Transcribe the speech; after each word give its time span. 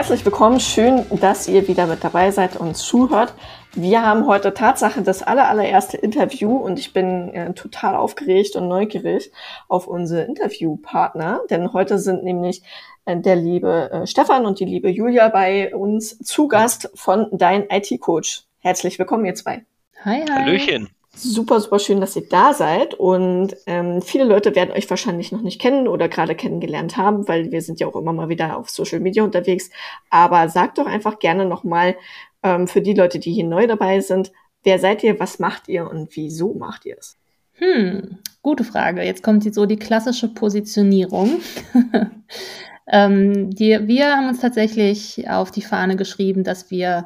herzlich 0.00 0.24
willkommen. 0.24 0.60
Schön, 0.60 1.04
dass 1.20 1.46
ihr 1.46 1.68
wieder 1.68 1.86
mit 1.86 2.02
dabei 2.02 2.30
seid 2.30 2.56
und 2.56 2.74
zuhört. 2.74 3.34
Wir 3.74 4.00
haben 4.00 4.26
heute 4.26 4.54
Tatsache 4.54 5.02
das 5.02 5.22
aller, 5.22 5.46
allererste 5.46 5.98
Interview 5.98 6.56
und 6.56 6.78
ich 6.78 6.94
bin 6.94 7.28
äh, 7.34 7.52
total 7.52 7.96
aufgeregt 7.96 8.56
und 8.56 8.66
neugierig 8.66 9.30
auf 9.68 9.86
unsere 9.86 10.22
Interviewpartner, 10.22 11.42
denn 11.50 11.74
heute 11.74 11.98
sind 11.98 12.24
nämlich 12.24 12.62
äh, 13.04 13.14
der 13.18 13.36
liebe 13.36 13.90
äh, 13.92 14.06
Stefan 14.06 14.46
und 14.46 14.58
die 14.58 14.64
liebe 14.64 14.88
Julia 14.88 15.28
bei 15.28 15.74
uns 15.74 16.16
zu 16.20 16.48
Gast 16.48 16.90
von 16.94 17.26
Dein 17.32 17.66
IT-Coach. 17.68 18.44
Herzlich 18.60 18.98
willkommen, 18.98 19.26
ihr 19.26 19.34
zwei. 19.34 19.66
Hi, 20.02 20.22
hi. 20.22 20.26
Hallöchen. 20.30 20.88
Super, 21.14 21.60
super 21.60 21.78
schön, 21.80 22.00
dass 22.00 22.16
ihr 22.16 22.28
da 22.28 22.54
seid. 22.54 22.94
Und 22.94 23.56
ähm, 23.66 24.00
viele 24.00 24.24
Leute 24.24 24.54
werden 24.54 24.70
euch 24.72 24.88
wahrscheinlich 24.88 25.32
noch 25.32 25.42
nicht 25.42 25.60
kennen 25.60 25.88
oder 25.88 26.08
gerade 26.08 26.34
kennengelernt 26.34 26.96
haben, 26.96 27.26
weil 27.26 27.50
wir 27.50 27.62
sind 27.62 27.80
ja 27.80 27.88
auch 27.88 27.96
immer 27.96 28.12
mal 28.12 28.28
wieder 28.28 28.56
auf 28.56 28.70
Social 28.70 29.00
Media 29.00 29.24
unterwegs. 29.24 29.70
Aber 30.08 30.48
sagt 30.48 30.78
doch 30.78 30.86
einfach 30.86 31.18
gerne 31.18 31.46
nochmal 31.46 31.96
ähm, 32.42 32.68
für 32.68 32.80
die 32.80 32.94
Leute, 32.94 33.18
die 33.18 33.32
hier 33.32 33.44
neu 33.44 33.66
dabei 33.66 34.00
sind, 34.00 34.32
wer 34.62 34.78
seid 34.78 35.02
ihr, 35.02 35.18
was 35.18 35.38
macht 35.38 35.68
ihr 35.68 35.90
und 35.90 36.14
wieso 36.16 36.54
macht 36.54 36.86
ihr 36.86 36.96
es? 36.98 37.16
Hm, 37.54 38.18
gute 38.42 38.64
Frage. 38.64 39.02
Jetzt 39.02 39.22
kommt 39.22 39.52
so 39.52 39.66
die 39.66 39.76
klassische 39.76 40.28
Positionierung. 40.28 41.40
ähm, 42.90 43.50
die, 43.50 43.78
wir 43.86 44.16
haben 44.16 44.28
uns 44.28 44.40
tatsächlich 44.40 45.28
auf 45.28 45.50
die 45.50 45.62
Fahne 45.62 45.96
geschrieben, 45.96 46.44
dass 46.44 46.70
wir 46.70 47.04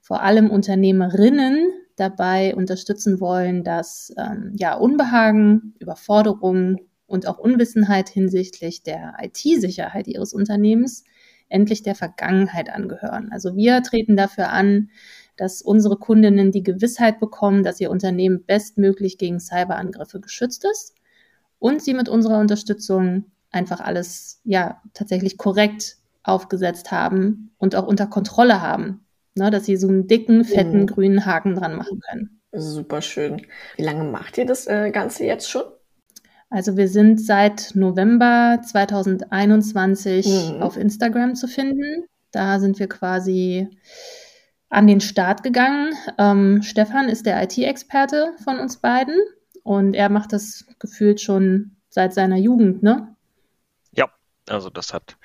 vor 0.00 0.22
allem 0.22 0.50
Unternehmerinnen 0.50 1.72
dabei 1.96 2.54
unterstützen 2.54 3.20
wollen, 3.20 3.64
dass 3.64 4.12
ähm, 4.16 4.52
ja 4.56 4.74
Unbehagen, 4.74 5.74
Überforderung 5.78 6.78
und 7.06 7.26
auch 7.26 7.38
Unwissenheit 7.38 8.08
hinsichtlich 8.08 8.82
der 8.82 9.14
IT-Sicherheit 9.20 10.06
ihres 10.06 10.32
Unternehmens 10.32 11.04
endlich 11.48 11.82
der 11.82 11.94
Vergangenheit 11.94 12.70
angehören. 12.70 13.30
Also 13.32 13.56
wir 13.56 13.82
treten 13.82 14.16
dafür 14.16 14.50
an, 14.50 14.90
dass 15.36 15.62
unsere 15.62 15.96
Kundinnen 15.96 16.52
die 16.52 16.62
Gewissheit 16.62 17.18
bekommen, 17.18 17.64
dass 17.64 17.80
ihr 17.80 17.90
Unternehmen 17.90 18.44
bestmöglich 18.44 19.18
gegen 19.18 19.40
Cyberangriffe 19.40 20.20
geschützt 20.20 20.64
ist 20.70 20.94
und 21.58 21.82
sie 21.82 21.94
mit 21.94 22.08
unserer 22.08 22.38
Unterstützung 22.38 23.24
einfach 23.50 23.80
alles 23.80 24.40
ja 24.44 24.80
tatsächlich 24.94 25.36
korrekt 25.36 25.96
aufgesetzt 26.22 26.92
haben 26.92 27.50
und 27.58 27.74
auch 27.74 27.86
unter 27.86 28.06
Kontrolle 28.06 28.60
haben 28.60 29.04
ne, 29.34 29.50
dass 29.50 29.64
sie 29.64 29.76
so 29.76 29.88
einen 29.88 30.06
dicken, 30.06 30.44
fetten, 30.44 30.80
mhm. 30.80 30.86
grünen 30.86 31.26
Haken 31.26 31.54
dran 31.54 31.76
machen 31.76 32.00
können. 32.00 32.40
Super 32.52 33.00
schön. 33.00 33.46
Wie 33.76 33.82
lange 33.82 34.04
macht 34.04 34.38
ihr 34.38 34.46
das 34.46 34.66
äh, 34.66 34.90
Ganze 34.90 35.24
jetzt 35.24 35.48
schon? 35.48 35.64
Also 36.48 36.76
wir 36.76 36.88
sind 36.88 37.20
seit 37.20 37.72
November 37.74 38.60
2021 38.64 40.26
mhm. 40.26 40.62
auf 40.62 40.76
Instagram 40.76 41.36
zu 41.36 41.46
finden. 41.46 42.06
Da 42.32 42.58
sind 42.58 42.78
wir 42.80 42.88
quasi 42.88 43.68
an 44.68 44.88
den 44.88 45.00
Start 45.00 45.44
gegangen. 45.44 45.94
Ähm, 46.18 46.62
Stefan 46.62 47.08
ist 47.08 47.26
der 47.26 47.40
IT-Experte 47.42 48.32
von 48.42 48.58
uns 48.58 48.78
beiden 48.78 49.14
und 49.62 49.94
er 49.94 50.08
macht 50.08 50.32
das 50.32 50.66
gefühlt 50.80 51.20
schon 51.20 51.76
seit 51.88 52.14
seiner 52.14 52.36
Jugend, 52.36 52.82
ne? 52.82 53.14
Ja, 53.92 54.10
also 54.48 54.70
das 54.70 54.92
hat 54.92 55.16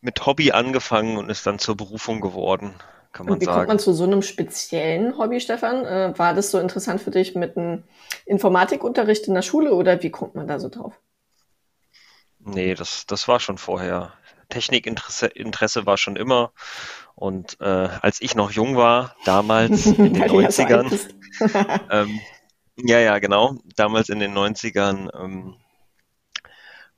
mit 0.00 0.24
Hobby 0.26 0.50
angefangen 0.50 1.16
und 1.16 1.30
ist 1.30 1.46
dann 1.46 1.58
zur 1.58 1.76
Berufung 1.76 2.20
geworden 2.20 2.74
kann 3.16 3.24
man 3.24 3.34
Und 3.34 3.40
wie 3.40 3.46
sagen. 3.46 3.56
kommt 3.56 3.68
man 3.68 3.78
zu 3.78 3.94
so 3.94 4.04
einem 4.04 4.20
speziellen 4.20 5.16
Hobby, 5.16 5.40
Stefan? 5.40 5.86
Äh, 5.86 6.18
war 6.18 6.34
das 6.34 6.50
so 6.50 6.58
interessant 6.58 7.00
für 7.00 7.10
dich 7.10 7.34
mit 7.34 7.56
einem 7.56 7.84
Informatikunterricht 8.26 9.26
in 9.26 9.34
der 9.34 9.40
Schule 9.40 9.72
oder 9.72 10.02
wie 10.02 10.10
kommt 10.10 10.34
man 10.34 10.46
da 10.46 10.58
so 10.58 10.68
drauf? 10.68 11.00
Nee, 12.38 12.74
das, 12.74 13.06
das 13.06 13.26
war 13.26 13.40
schon 13.40 13.56
vorher. 13.56 14.12
Technikinteresse 14.50 15.26
Interesse 15.28 15.86
war 15.86 15.96
schon 15.96 16.16
immer. 16.16 16.52
Und 17.14 17.58
äh, 17.60 17.88
als 18.02 18.20
ich 18.20 18.34
noch 18.34 18.50
jung 18.50 18.76
war, 18.76 19.16
damals 19.24 19.86
in 19.86 20.12
den 20.12 20.22
90ern, 20.22 20.92
ähm, 21.90 22.20
ja, 22.76 22.98
ja, 22.98 23.18
genau, 23.18 23.56
damals 23.76 24.10
in 24.10 24.18
den 24.18 24.36
90ern 24.36 25.08
ähm, 25.18 25.56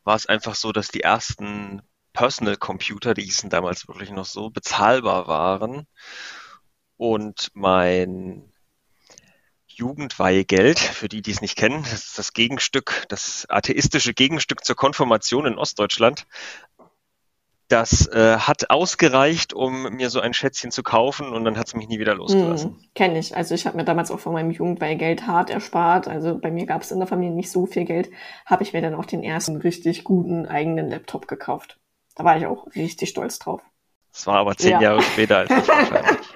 war 0.03 0.17
es 0.17 0.27
einfach 0.27 0.57
so, 0.57 0.73
dass 0.73 0.89
die 0.89 1.03
ersten 1.03 1.81
Personal 2.19 2.57
Computer, 2.57 3.15
die 3.15 3.23
hießen 3.23 3.49
damals 3.49 3.87
wirklich 3.87 4.11
noch 4.11 4.25
so, 4.25 4.51
bezahlbar 4.51 5.29
waren. 5.29 5.87
Und 6.97 7.51
mein 7.55 8.53
Jugendweihegeld, 9.69 10.81
für 10.81 11.09
die, 11.09 11.23
die 11.23 11.31
es 11.31 11.43
nicht 11.43 11.55
kennen, 11.55 11.85
das 11.85 11.93
ist 11.93 12.19
das 12.19 12.33
Gegenstück, 12.33 13.05
das 13.09 13.47
atheistische 13.49 14.15
Gegenstück 14.15 14.65
zur 14.65 14.75
Konfirmation 14.75 15.47
in 15.47 15.59
Ostdeutschland. 15.59 16.27
Das 17.69 18.09
äh, 18.09 18.39
hat 18.39 18.69
ausgereicht, 18.69 19.53
um 19.53 19.85
mir 19.85 20.11
so 20.11 20.19
ein 20.19 20.35
Schätzchen 20.35 20.73
zu 20.73 20.83
kaufen 20.83 21.33
und 21.33 21.45
dann 21.45 21.57
hat 21.57 21.69
es 21.69 21.77
mich 21.77 21.87
nie 21.87 22.01
wieder 22.01 22.17
losgelassen. 22.17 22.71
Hm, 22.71 22.85
Kenne 22.97 23.21
ich. 23.21 23.37
Also 23.37 23.55
ich 23.55 23.65
habe 23.65 23.77
mir 23.77 23.85
damals 23.85 24.11
auch 24.11 24.19
von 24.19 24.33
meinem 24.33 24.51
Jugendweihgeld 24.51 25.29
hart 25.29 25.51
erspart. 25.51 26.09
Also 26.09 26.37
bei 26.37 26.51
mir 26.51 26.67
gab 26.67 26.83
es 26.83 26.91
in 26.91 26.99
der 26.99 27.07
Familie 27.07 27.37
nicht 27.37 27.53
so 27.53 27.67
viel 27.67 27.85
Geld. 27.85 28.11
Habe 28.45 28.65
ich 28.65 28.73
mir 28.73 28.83
dann 28.83 28.97
auch 28.97 29.07
den 29.07 29.23
ersten 29.23 29.59
richtig 29.59 30.03
guten 30.03 30.47
eigenen 30.47 30.91
Laptop 30.91 31.29
gekauft. 31.29 31.79
Da 32.19 32.25
war 32.25 32.37
ich 32.37 32.47
auch 32.47 32.67
richtig 32.75 33.11
stolz 33.11 33.39
drauf. 33.39 33.63
Das 34.13 34.27
war 34.27 34.39
aber 34.39 34.57
zehn 34.57 34.73
ja. 34.73 34.81
Jahre 34.81 35.03
später 35.03 35.39
als 35.39 35.51
ich 35.51 35.69
wahrscheinlich. 35.69 36.27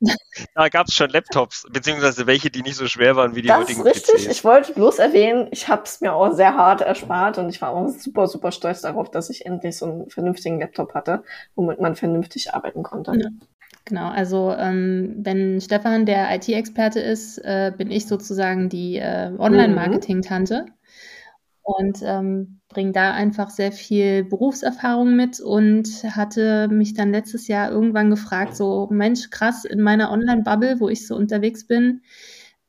Da 0.54 0.68
gab 0.68 0.88
es 0.88 0.94
schon 0.94 1.08
Laptops, 1.08 1.66
beziehungsweise 1.72 2.26
welche, 2.26 2.50
die 2.50 2.60
nicht 2.60 2.76
so 2.76 2.86
schwer 2.86 3.16
waren 3.16 3.34
wie 3.34 3.40
die 3.40 3.48
das 3.48 3.60
heutigen 3.60 3.80
ist 3.80 3.86
richtig. 3.86 4.26
PCs. 4.26 4.26
Ich 4.26 4.44
wollte 4.44 4.74
bloß 4.74 4.98
erwähnen, 4.98 5.48
ich 5.52 5.68
habe 5.68 5.84
es 5.84 6.02
mir 6.02 6.12
auch 6.12 6.34
sehr 6.34 6.54
hart 6.54 6.82
erspart 6.82 7.38
und 7.38 7.48
ich 7.48 7.62
war 7.62 7.70
auch 7.70 7.88
super, 7.88 8.28
super 8.28 8.52
stolz 8.52 8.82
darauf, 8.82 9.10
dass 9.10 9.30
ich 9.30 9.46
endlich 9.46 9.78
so 9.78 9.86
einen 9.86 10.10
vernünftigen 10.10 10.60
Laptop 10.60 10.92
hatte, 10.92 11.24
womit 11.54 11.80
man 11.80 11.96
vernünftig 11.96 12.52
arbeiten 12.52 12.82
konnte. 12.82 13.12
Ja. 13.18 13.28
Genau, 13.86 14.10
also 14.10 14.52
ähm, 14.52 15.14
wenn 15.20 15.62
Stefan 15.62 16.04
der 16.04 16.34
IT-Experte 16.36 17.00
ist, 17.00 17.38
äh, 17.38 17.72
bin 17.74 17.90
ich 17.90 18.06
sozusagen 18.06 18.68
die 18.68 18.98
äh, 18.98 19.32
Online-Marketing-Tante. 19.38 20.66
Mhm 20.66 20.72
und 21.66 21.98
ähm, 22.04 22.60
bringe 22.76 22.92
da 22.92 23.14
einfach 23.14 23.48
sehr 23.48 23.72
viel 23.72 24.22
Berufserfahrung 24.22 25.16
mit 25.16 25.40
und 25.40 25.88
hatte 26.14 26.68
mich 26.68 26.92
dann 26.92 27.10
letztes 27.10 27.48
Jahr 27.48 27.70
irgendwann 27.70 28.10
gefragt, 28.10 28.54
so 28.54 28.86
Mensch, 28.90 29.30
krass, 29.30 29.64
in 29.64 29.80
meiner 29.80 30.10
Online-Bubble, 30.10 30.78
wo 30.78 30.90
ich 30.90 31.06
so 31.06 31.16
unterwegs 31.16 31.66
bin, 31.66 32.02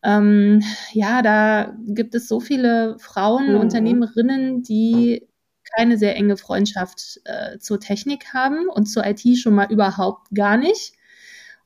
ähm, 0.04 0.64
ja, 0.94 1.22
da 1.22 1.76
gibt 1.88 2.16
es 2.16 2.30
so 2.30 2.40
viele 2.40 2.98
Frauen, 3.00 3.52
mhm. 3.52 3.60
Unternehmerinnen, 3.60 4.64
die 4.64 5.28
keine 5.76 5.98
sehr 5.98 6.16
enge 6.16 6.38
Freundschaft 6.38 7.20
äh, 7.26 7.60
zur 7.60 7.82
Technik 7.82 8.34
haben 8.34 8.70
und 8.70 8.86
zur 8.86 9.06
IT 9.06 9.38
schon 9.38 9.56
mal 9.56 9.70
überhaupt 9.70 10.30
gar 10.34 10.56
nicht. 10.56 10.94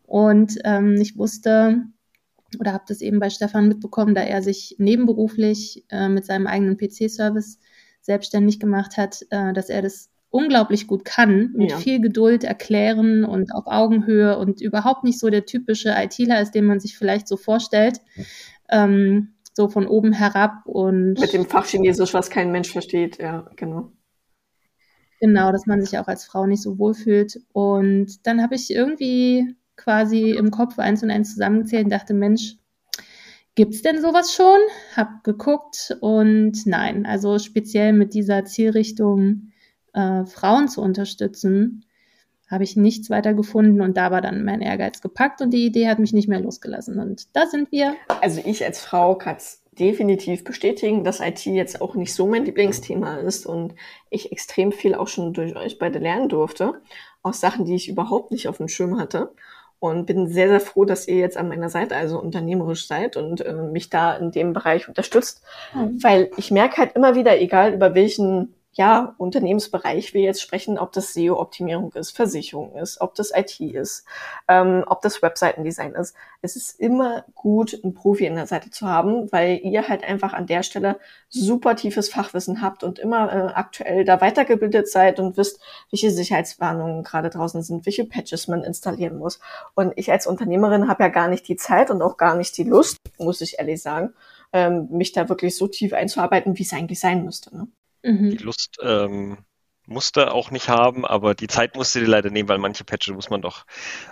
Und 0.02 0.58
ähm, 0.64 0.96
ich 1.00 1.16
wusste, 1.16 1.84
oder 2.60 2.74
habe 2.74 2.86
das 2.88 3.02
eben 3.02 3.20
bei 3.20 3.30
Stefan 3.30 3.68
mitbekommen, 3.68 4.16
da 4.16 4.22
er 4.22 4.42
sich 4.42 4.78
nebenberuflich 4.80 5.86
äh, 5.90 6.10
mit 6.10 6.26
seinem 6.26 6.48
eigenen 6.48 6.76
PC-Service 6.76 7.60
selbstständig 8.02 8.60
gemacht 8.60 8.98
hat, 8.98 9.26
äh, 9.30 9.54
dass 9.54 9.70
er 9.70 9.82
das 9.82 10.10
unglaublich 10.30 10.88
gut 10.88 11.06
kann, 11.06 11.52
mit 11.54 11.72
ja. 11.72 11.78
viel 11.78 12.00
Geduld 12.00 12.44
erklären 12.44 13.26
und 13.26 13.54
auf 13.54 13.68
Augenhöhe 13.68 14.38
und 14.38 14.62
überhaupt 14.62 15.04
nicht 15.04 15.20
so 15.20 15.30
der 15.30 15.46
typische 15.46 15.94
ITler 15.96 16.42
ist, 16.42 16.52
den 16.52 16.66
man 16.66 16.80
sich 16.80 16.98
vielleicht 16.98 17.28
so 17.28 17.38
vorstellt. 17.38 18.00
Ähm, 18.70 19.34
so 19.54 19.68
von 19.68 19.86
oben 19.86 20.14
herab 20.14 20.66
und. 20.66 21.20
Mit 21.20 21.34
dem 21.34 21.46
Fachchinesisch, 21.46 22.14
was 22.14 22.30
kein 22.30 22.52
Mensch 22.52 22.72
versteht, 22.72 23.18
ja, 23.18 23.50
genau. 23.58 23.92
Genau, 25.20 25.52
dass 25.52 25.68
man 25.68 25.82
sich 25.82 26.00
auch 26.00 26.08
als 26.08 26.26
Frau 26.26 26.48
nicht 26.48 26.64
so 26.64 26.80
wohlfühlt. 26.80 27.42
Und 27.54 28.26
dann 28.26 28.42
habe 28.42 28.56
ich 28.56 28.74
irgendwie 28.74 29.56
quasi 29.76 30.32
im 30.32 30.50
Kopf 30.52 30.80
eins 30.80 31.04
und 31.04 31.12
eins 31.12 31.34
zusammengezählt 31.34 31.86
und 31.86 31.92
dachte, 31.92 32.14
Mensch, 32.14 32.56
gibt 33.56 33.74
es 33.74 33.82
denn 33.82 34.02
sowas 34.02 34.34
schon? 34.34 34.60
Hab 34.96 35.24
geguckt 35.24 35.96
und 36.02 36.66
nein, 36.66 37.06
also 37.06 37.40
speziell 37.40 37.94
mit 37.94 38.14
dieser 38.14 38.46
Zielrichtung, 38.46 39.52
äh, 39.94 40.26
Frauen 40.26 40.68
zu 40.68 40.82
unterstützen, 40.82 41.86
habe 42.50 42.64
ich 42.66 42.76
nichts 42.76 43.10
weiter 43.10 43.34
gefunden 43.34 43.82
und 43.82 43.96
da 43.96 44.12
war 44.12 44.22
dann 44.22 44.44
mein 44.44 44.62
Ehrgeiz 44.62 45.02
gepackt 45.02 45.42
und 45.42 45.52
die 45.52 45.66
Idee 45.66 45.88
hat 45.88 46.00
mich 46.00 46.12
nicht 46.12 46.28
mehr 46.28 46.42
losgelassen 46.42 47.00
und 47.00 47.36
da 47.36 47.46
sind 47.48 47.72
wir. 47.72 47.96
Also 48.22 48.42
ich 48.46 48.64
als 48.64 48.82
Frau 48.82 49.16
kann 49.16 49.38
es 49.38 49.64
definitiv 49.72 50.44
bestätigen, 50.44 51.06
dass 51.06 51.22
IT 51.22 51.46
jetzt 51.46 51.82
auch 51.82 51.96
nicht 51.96 52.14
so 52.14 52.28
mein 52.28 52.44
Lieblingsthema 52.44 53.18
ist 53.18 53.46
und 53.46 53.74
ich 54.10 54.34
extrem 54.34 54.74
viel 54.74 54.96
auch 54.96 55.08
schon 55.08 55.34
durch 55.34 55.56
euch 55.56 55.80
beide 55.80 56.00
lernen 56.00 56.28
durfte, 56.28 56.82
aus 57.22 57.40
Sachen, 57.40 57.64
die 57.64 57.76
ich 57.76 57.88
überhaupt 57.88 58.32
nicht 58.32 58.50
auf 58.50 58.58
dem 58.58 58.68
Schirm 58.68 59.00
hatte 59.00 59.34
und 59.82 60.06
bin 60.06 60.28
sehr, 60.28 60.48
sehr 60.48 60.60
froh, 60.60 60.86
dass 60.86 61.08
ihr 61.08 61.16
jetzt 61.16 61.38
an 61.38 61.50
meiner 61.50 61.70
Seite 61.70 61.96
also 61.96 62.20
unternehmerisch 62.20 62.86
seid 62.86 63.18
und 63.18 63.42
äh, 63.42 63.52
mich 63.52 63.90
da 63.90 64.14
in 64.14 64.30
dem 64.30 64.54
Bereich 64.54 64.88
unterstützt, 64.88 65.42
mhm. 65.74 66.02
weil 66.04 66.30
ich 66.38 66.52
merke 66.52 66.78
halt 66.78 66.96
immer 66.96 67.16
wieder, 67.16 67.42
egal 67.42 67.74
über 67.74 67.96
welchen 67.96 68.54
ja, 68.74 69.16
Unternehmensbereich 69.18 70.14
wir 70.14 70.22
jetzt 70.22 70.42
sprechen, 70.42 70.80
ob 70.80 70.94
das 70.94 71.14
SEO-Optimierung 71.14 71.92
ist, 71.94 72.12
Versicherung 72.12 72.76
ist, 72.78 73.02
ob 73.02 73.16
das 73.16 73.32
IT 73.36 73.60
ist, 73.60 74.06
ähm, 74.48 74.86
ob 74.88 75.02
das 75.02 75.22
Webseitendesign 75.22 75.94
ist. 75.94 76.16
Es 76.42 76.56
ist 76.56 76.80
immer 76.80 77.26
gut, 77.36 77.78
einen 77.84 77.94
Profi 77.94 78.26
in 78.26 78.36
der 78.36 78.48
Seite 78.48 78.70
zu 78.70 78.88
haben, 78.88 79.30
weil 79.34 79.60
ihr 79.64 79.90
halt 79.90 80.06
einfach 80.06 80.32
an 80.32 80.48
der 80.48 80.64
Stelle 80.64 81.00
super 81.28 81.76
tiefes 81.76 82.10
Fachwissen 82.10 82.62
habt 82.62 82.86
und 82.86 82.98
immer 82.98 83.32
äh, 83.32 83.54
aktuell 83.54 84.06
da 84.06 84.22
weitergebildet 84.22 84.90
seid 84.90 85.20
und 85.20 85.36
wisst, 85.36 85.60
welche 85.92 86.10
Sicherheitswarnungen 86.10 87.04
gerade 87.04 87.30
draußen 87.30 87.64
sind, 87.64 87.86
welche 87.86 88.06
Patches 88.06 88.48
man 88.48 88.64
installieren 88.64 89.18
muss. 89.18 89.42
Und 89.76 89.92
ich 89.98 90.12
als 90.14 90.28
Unternehmerin 90.28 90.88
habe 90.88 91.04
ja 91.04 91.10
gar 91.10 91.28
nicht 91.28 91.46
die 91.50 91.58
Zeit 91.58 91.92
und 91.92 92.02
auch 92.02 92.16
gar 92.16 92.36
nicht 92.36 92.58
die 92.58 92.64
Lust, 92.64 92.98
muss 93.18 93.42
ich 93.42 93.60
ehrlich 93.60 93.82
sagen, 93.82 94.14
ähm, 94.54 94.88
mich 94.92 95.12
da 95.12 95.28
wirklich 95.28 95.58
so 95.58 95.68
tief 95.68 95.92
einzuarbeiten, 95.92 96.58
wie 96.58 96.64
es 96.64 96.72
eigentlich 96.72 97.00
sein 97.02 97.26
müsste. 97.26 97.56
Ne? 97.56 97.68
Mhm. 98.04 98.32
Die 98.32 98.44
Lust 98.44 98.78
ähm, 98.82 99.38
musste 99.86 100.32
auch 100.32 100.52
nicht 100.52 100.70
haben, 100.70 101.06
aber 101.06 101.36
die 101.36 101.48
Zeit 101.48 101.76
musste 101.76 102.00
die 102.00 102.06
leider 102.06 102.30
nehmen, 102.30 102.50
weil 102.50 102.58
manche 102.58 102.84
Patches 102.84 103.14
muss 103.14 103.30
man 103.30 103.42
doch 103.42 103.66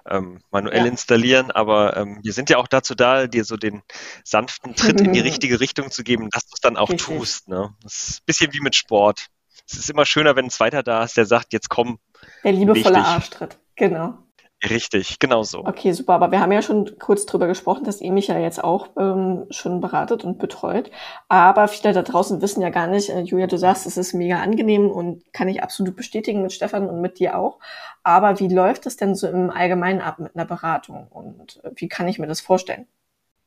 ähm, 0.08 0.42
manuell 0.52 0.86
ja. 0.86 0.88
installieren. 0.88 1.52
Aber 1.52 1.96
ähm, 1.98 2.20
wir 2.24 2.34
sind 2.34 2.50
ja 2.50 2.58
auch 2.58 2.68
dazu 2.68 2.96
da, 2.96 3.28
dir 3.28 3.46
so 3.46 3.58
den 3.58 3.82
sanften 4.24 4.76
Tritt 4.76 5.02
in 5.02 5.14
die 5.14 5.20
richtige 5.20 5.60
Richtung 5.60 5.92
zu 5.92 6.04
geben, 6.04 6.30
dass 6.32 6.46
du 6.46 6.54
es 6.54 6.62
dann 6.62 6.78
auch 6.78 6.90
Richtig. 6.90 7.08
tust. 7.08 7.48
Ne? 7.48 7.74
Das 7.82 8.10
ist 8.10 8.22
ein 8.22 8.26
bisschen 8.26 8.54
wie 8.54 8.62
mit 8.62 8.76
Sport. 8.76 9.28
Es 9.68 9.78
ist 9.78 9.90
immer 9.90 10.06
schöner, 10.06 10.36
wenn 10.36 10.46
ein 10.46 10.52
Zweiter 10.52 10.84
da 10.84 11.04
ist, 11.04 11.18
der 11.18 11.26
sagt, 11.26 11.54
jetzt 11.54 11.70
komm. 11.70 12.00
Der 12.44 12.54
liebevolle 12.54 13.06
Arschtritt, 13.06 13.60
genau. 13.76 14.18
Richtig, 14.68 15.20
genau 15.20 15.44
so. 15.44 15.60
Okay, 15.60 15.94
super. 15.94 16.14
Aber 16.14 16.32
wir 16.32 16.42
haben 16.42 16.52
ja 16.52 16.62
schon 16.62 17.00
kurz 17.00 17.26
drüber 17.26 17.48
gesprochen, 17.48 17.86
dass 17.86 18.02
ihr 18.02 18.12
mich 18.12 18.28
ja 18.28 18.38
jetzt 18.38 18.62
auch 18.62 18.90
ähm, 18.98 19.46
schon 19.52 19.80
beratet 19.80 20.26
und 20.26 20.38
betreut. 20.38 20.92
Aber 21.30 21.70
viele 21.70 21.94
da 21.94 22.02
draußen 22.02 22.42
wissen 22.42 22.62
ja 22.62 22.70
gar 22.70 22.88
nicht, 22.88 23.10
äh, 23.10 23.22
Julia, 23.22 23.48
du 23.48 23.58
sagst, 23.58 23.86
es 23.88 23.96
ist 23.96 24.14
mega 24.14 24.40
angenehm 24.40 24.92
und 24.92 25.24
kann 25.32 25.48
ich 25.48 25.64
absolut 25.64 25.96
bestätigen 25.96 26.42
mit 26.42 26.52
Stefan 26.52 26.90
und 26.90 27.00
mit 27.00 27.20
dir 27.20 27.38
auch. 27.38 27.60
Aber 28.04 28.40
wie 28.42 28.50
läuft 28.50 28.86
es 28.86 28.98
denn 28.98 29.16
so 29.16 29.28
im 29.28 29.50
Allgemeinen 29.50 30.02
ab 30.02 30.20
mit 30.20 30.36
einer 30.36 30.46
Beratung 30.46 31.08
und 31.10 31.62
äh, 31.64 31.72
wie 31.76 31.88
kann 31.88 32.10
ich 32.10 32.20
mir 32.20 32.28
das 32.28 32.42
vorstellen? 32.42 32.86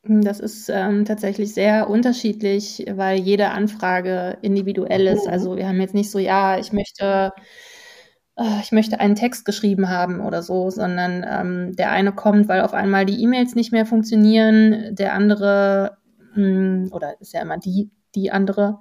Das 0.05 0.39
ist 0.41 0.67
ähm, 0.67 1.05
tatsächlich 1.05 1.53
sehr 1.53 1.89
unterschiedlich, 1.89 2.85
weil 2.91 3.19
jede 3.19 3.51
Anfrage 3.51 4.37
individuell 4.41 5.07
ist. 5.07 5.27
Mhm. 5.27 5.31
Also 5.31 5.55
wir 5.55 5.67
haben 5.67 5.79
jetzt 5.79 5.93
nicht 5.93 6.11
so, 6.11 6.19
ja, 6.19 6.57
ich 6.57 6.73
möchte 6.73 7.31
ich 8.61 8.71
möchte 8.71 8.99
einen 8.99 9.15
Text 9.15 9.45
geschrieben 9.45 9.89
haben 9.89 10.19
oder 10.19 10.41
so, 10.41 10.71
sondern 10.71 11.23
ähm, 11.27 11.75
der 11.75 11.91
eine 11.91 12.13
kommt, 12.13 12.47
weil 12.47 12.61
auf 12.61 12.73
einmal 12.73 13.05
die 13.05 13.21
E-Mails 13.21 13.53
nicht 13.53 13.71
mehr 13.71 13.85
funktionieren, 13.85 14.95
der 14.95 15.13
andere, 15.13 15.97
mh, 16.33 16.45
hm, 16.45 16.89
oder 16.91 17.19
ist 17.21 17.33
ja 17.33 17.41
immer 17.41 17.59
die, 17.59 17.91
die 18.15 18.31
andere, 18.31 18.79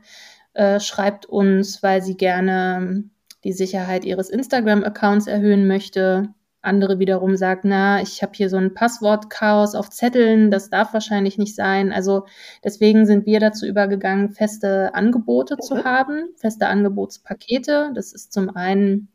äh, 0.54 0.80
schreibt 0.80 1.26
uns, 1.26 1.82
weil 1.82 2.02
sie 2.02 2.16
gerne 2.16 3.04
die 3.44 3.52
Sicherheit 3.52 4.04
ihres 4.04 4.30
Instagram-Accounts 4.30 5.26
erhöhen 5.26 5.66
möchte. 5.66 6.28
Andere 6.62 6.98
wiederum 6.98 7.36
sagt, 7.36 7.64
na, 7.64 8.00
ich 8.00 8.22
habe 8.22 8.32
hier 8.34 8.48
so 8.48 8.56
ein 8.56 8.72
Passwortchaos 8.72 9.74
auf 9.74 9.90
Zetteln, 9.90 10.50
das 10.50 10.70
darf 10.70 10.94
wahrscheinlich 10.94 11.36
nicht 11.36 11.56
sein. 11.56 11.92
Also 11.92 12.24
deswegen 12.64 13.04
sind 13.04 13.26
wir 13.26 13.40
dazu 13.40 13.66
übergegangen, 13.66 14.30
feste 14.30 14.94
Angebote 14.94 15.56
zu 15.58 15.74
mhm. 15.74 15.84
haben, 15.84 16.28
feste 16.36 16.68
Angebotspakete. 16.68 17.90
Das 17.94 18.12
ist 18.12 18.32
zum 18.32 18.48
einen 18.56 19.11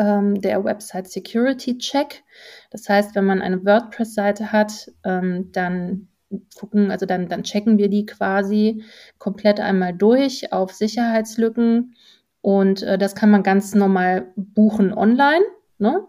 ähm, 0.00 0.40
der 0.40 0.64
Website 0.64 1.08
Security 1.08 1.76
Check. 1.78 2.24
Das 2.70 2.88
heißt, 2.88 3.14
wenn 3.14 3.26
man 3.26 3.42
eine 3.42 3.64
WordPress-Seite 3.64 4.50
hat, 4.50 4.90
ähm, 5.04 5.52
dann 5.52 6.08
gucken, 6.56 6.90
also 6.90 7.06
dann, 7.06 7.28
dann 7.28 7.42
checken 7.42 7.76
wir 7.76 7.90
die 7.90 8.06
quasi 8.06 8.82
komplett 9.18 9.60
einmal 9.60 9.92
durch 9.92 10.52
auf 10.52 10.72
Sicherheitslücken. 10.72 11.94
Und 12.40 12.82
äh, 12.82 12.96
das 12.96 13.14
kann 13.14 13.30
man 13.30 13.42
ganz 13.42 13.74
normal 13.74 14.32
buchen 14.36 14.94
online. 14.94 15.44
Ne? 15.78 16.06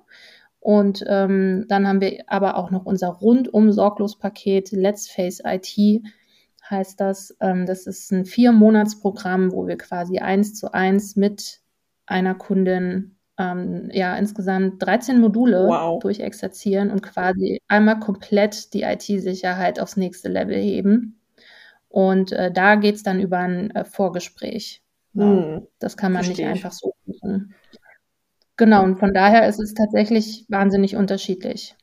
Und 0.60 1.04
ähm, 1.08 1.66
dann 1.68 1.88
haben 1.88 2.00
wir 2.00 2.24
aber 2.28 2.56
auch 2.56 2.72
noch 2.72 2.86
unser 2.86 3.10
rundum 3.10 3.74
sorglos 3.74 4.18
Paket 4.18 4.72
Let's 4.72 5.10
Face 5.10 5.42
IT 5.44 6.04
heißt 6.70 7.02
das. 7.02 7.36
Ähm, 7.42 7.66
das 7.66 7.88
ist 7.88 8.12
ein 8.12 8.24
Vier-Monats-Programm, 8.26 9.52
wo 9.52 9.68
wir 9.68 9.78
quasi 9.78 10.20
eins 10.20 10.54
zu 10.54 10.74
eins 10.74 11.18
mit 11.18 11.60
einer 12.06 12.36
Kundin 12.36 13.18
ähm, 13.38 13.90
ja 13.92 14.16
insgesamt 14.16 14.82
13 14.84 15.20
Module 15.20 15.68
wow. 15.68 16.00
durchexerzieren 16.00 16.92
und 16.92 17.02
quasi 17.02 17.62
einmal 17.68 18.00
komplett 18.00 18.74
die 18.74 18.84
IT-Sicherheit 18.84 19.80
aufs 19.80 19.98
nächste 19.98 20.30
Level 20.30 20.58
heben. 20.58 21.20
Und 21.90 22.32
äh, 22.32 22.52
da 22.52 22.76
geht 22.76 22.96
es 22.96 23.04
dann 23.04 23.20
über 23.20 23.40
ein 23.40 23.72
äh, 23.72 23.84
Vorgespräch. 23.84 24.82
Hm. 25.14 25.68
Das 25.80 25.98
kann 25.98 26.14
man 26.14 26.24
Versteh 26.24 26.44
nicht 26.44 26.52
einfach 26.54 26.72
so 26.72 26.94
machen. 27.06 27.54
Genau, 28.56 28.84
und 28.84 28.98
von 28.98 29.14
daher 29.14 29.48
ist 29.48 29.60
es 29.60 29.74
tatsächlich 29.74 30.46
wahnsinnig 30.48 30.96
unterschiedlich. 30.96 31.76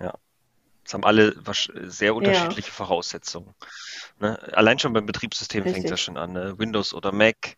Ja. 0.00 0.14
Es 0.84 0.94
haben 0.94 1.04
alle 1.04 1.34
sehr 1.88 2.14
unterschiedliche 2.14 2.68
ja. 2.68 2.74
Voraussetzungen. 2.74 3.54
Ne? 4.20 4.38
Allein 4.54 4.78
schon 4.78 4.92
beim 4.92 5.06
Betriebssystem 5.06 5.64
fängt 5.64 5.90
das 5.90 6.00
schon 6.00 6.16
an. 6.16 6.32
Ne? 6.32 6.58
Windows 6.58 6.94
oder 6.94 7.12
Mac 7.12 7.56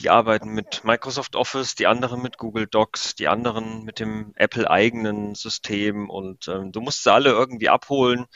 die 0.00 0.10
arbeiten 0.10 0.50
mit 0.50 0.82
Microsoft 0.84 1.36
Office, 1.36 1.74
die 1.74 1.86
anderen 1.86 2.22
mit 2.22 2.38
Google 2.38 2.66
Docs, 2.66 3.14
die 3.14 3.28
anderen 3.28 3.84
mit 3.84 4.00
dem 4.00 4.32
Apple-eigenen 4.36 5.34
System 5.34 6.08
und 6.08 6.48
ähm, 6.48 6.72
du 6.72 6.80
musst 6.80 7.04
sie 7.04 7.12
alle 7.12 7.30
irgendwie 7.30 7.68
abholen. 7.68 8.26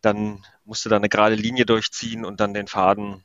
Dann 0.00 0.44
musst 0.64 0.84
du 0.84 0.88
da 0.88 0.96
eine 0.96 1.08
gerade 1.08 1.34
Linie 1.34 1.66
durchziehen 1.66 2.24
und 2.24 2.40
dann 2.40 2.54
den 2.54 2.66
Faden, 2.66 3.24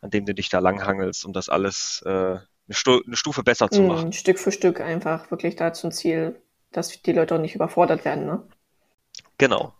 an 0.00 0.10
dem 0.10 0.26
du 0.26 0.34
dich 0.34 0.48
da 0.48 0.58
langhangelst, 0.58 1.24
um 1.24 1.32
das 1.32 1.48
alles 1.48 2.02
äh, 2.04 2.10
eine, 2.10 2.42
Stu 2.70 3.00
eine, 3.06 3.16
Stufe 3.16 3.42
besser 3.42 3.70
zu 3.70 3.82
mm, 3.82 3.86
machen. 3.86 4.08
Mm, 4.08 4.12
Stück 4.12 4.38
für 4.38 4.52
Stück 4.52 4.80
einfach 4.80 5.30
wirklich 5.30 5.56
da 5.56 5.72
zum 5.72 5.92
Ziel, 5.92 6.40
dass 6.72 7.02
die 7.02 7.12
Leute 7.12 7.36
auch 7.36 7.40
nicht 7.40 7.54
überfordert 7.54 8.04
werden. 8.04 8.26
Ne? 8.26 8.42
Genau. 9.38 9.72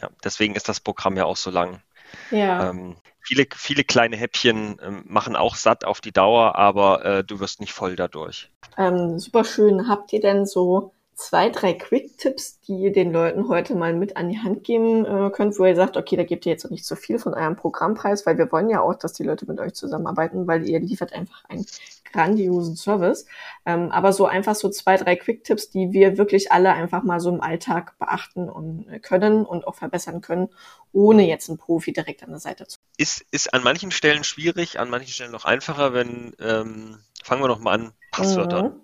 Ja, 0.00 0.10
deswegen 0.22 0.54
ist 0.54 0.68
das 0.68 0.78
Programm 0.78 1.16
ja 1.16 1.24
auch 1.24 1.36
so 1.36 1.50
lang. 1.50 1.82
Ja. 2.30 2.70
Ähm, 2.70 2.96
viele, 3.20 3.46
viele 3.54 3.84
kleine 3.84 4.16
Häppchen 4.16 4.78
ähm, 4.82 5.04
machen 5.06 5.36
auch 5.36 5.54
satt 5.54 5.84
auf 5.84 6.00
die 6.00 6.12
Dauer, 6.12 6.56
aber 6.56 7.04
äh, 7.04 7.24
du 7.24 7.40
wirst 7.40 7.60
nicht 7.60 7.72
voll 7.72 7.96
dadurch. 7.96 8.50
Ähm, 8.76 9.18
super 9.18 9.44
schön. 9.44 9.88
Habt 9.88 10.12
ihr 10.12 10.20
denn 10.20 10.46
so 10.46 10.92
zwei, 11.18 11.50
drei 11.50 11.74
Quick-Tipps, 11.74 12.60
die 12.60 12.76
ihr 12.76 12.92
den 12.92 13.12
Leuten 13.12 13.48
heute 13.48 13.74
mal 13.74 13.92
mit 13.92 14.16
an 14.16 14.28
die 14.28 14.38
Hand 14.38 14.62
geben 14.62 15.04
äh, 15.04 15.30
könnt, 15.30 15.58
wo 15.58 15.64
ihr 15.64 15.74
sagt, 15.74 15.96
okay, 15.96 16.16
da 16.16 16.22
gebt 16.22 16.46
ihr 16.46 16.52
jetzt 16.52 16.70
nicht 16.70 16.86
so 16.86 16.94
viel 16.94 17.18
von 17.18 17.34
eurem 17.34 17.56
Programmpreis, 17.56 18.24
weil 18.24 18.38
wir 18.38 18.50
wollen 18.52 18.70
ja 18.70 18.80
auch, 18.80 18.94
dass 18.94 19.14
die 19.14 19.24
Leute 19.24 19.44
mit 19.46 19.58
euch 19.58 19.74
zusammenarbeiten, 19.74 20.46
weil 20.46 20.66
ihr 20.68 20.78
liefert 20.78 21.12
einfach 21.12 21.44
einen 21.46 21.66
grandiosen 22.12 22.76
Service. 22.76 23.26
Ähm, 23.66 23.90
aber 23.90 24.12
so 24.12 24.26
einfach 24.26 24.54
so 24.54 24.68
zwei, 24.70 24.96
drei 24.96 25.16
Quick-Tipps, 25.16 25.70
die 25.70 25.92
wir 25.92 26.18
wirklich 26.18 26.52
alle 26.52 26.72
einfach 26.72 27.02
mal 27.02 27.18
so 27.18 27.30
im 27.30 27.40
Alltag 27.40 27.98
beachten 27.98 28.48
und 28.48 28.88
äh, 28.88 29.00
können 29.00 29.44
und 29.44 29.66
auch 29.66 29.74
verbessern 29.74 30.20
können, 30.20 30.48
ohne 30.92 31.26
jetzt 31.26 31.48
einen 31.48 31.58
Profi 31.58 31.92
direkt 31.92 32.22
an 32.22 32.30
der 32.30 32.38
Seite 32.38 32.68
zu. 32.68 32.78
Ist, 32.96 33.26
ist 33.32 33.52
an 33.52 33.64
manchen 33.64 33.90
Stellen 33.90 34.22
schwierig, 34.22 34.78
an 34.78 34.88
manchen 34.88 35.10
Stellen 35.10 35.32
noch 35.32 35.44
einfacher, 35.44 35.92
wenn, 35.92 36.32
ähm, 36.38 37.00
fangen 37.24 37.42
wir 37.42 37.48
noch 37.48 37.58
mal 37.58 37.72
an, 37.72 37.92
Passwörter. 38.12 38.62
Mhm. 38.62 38.80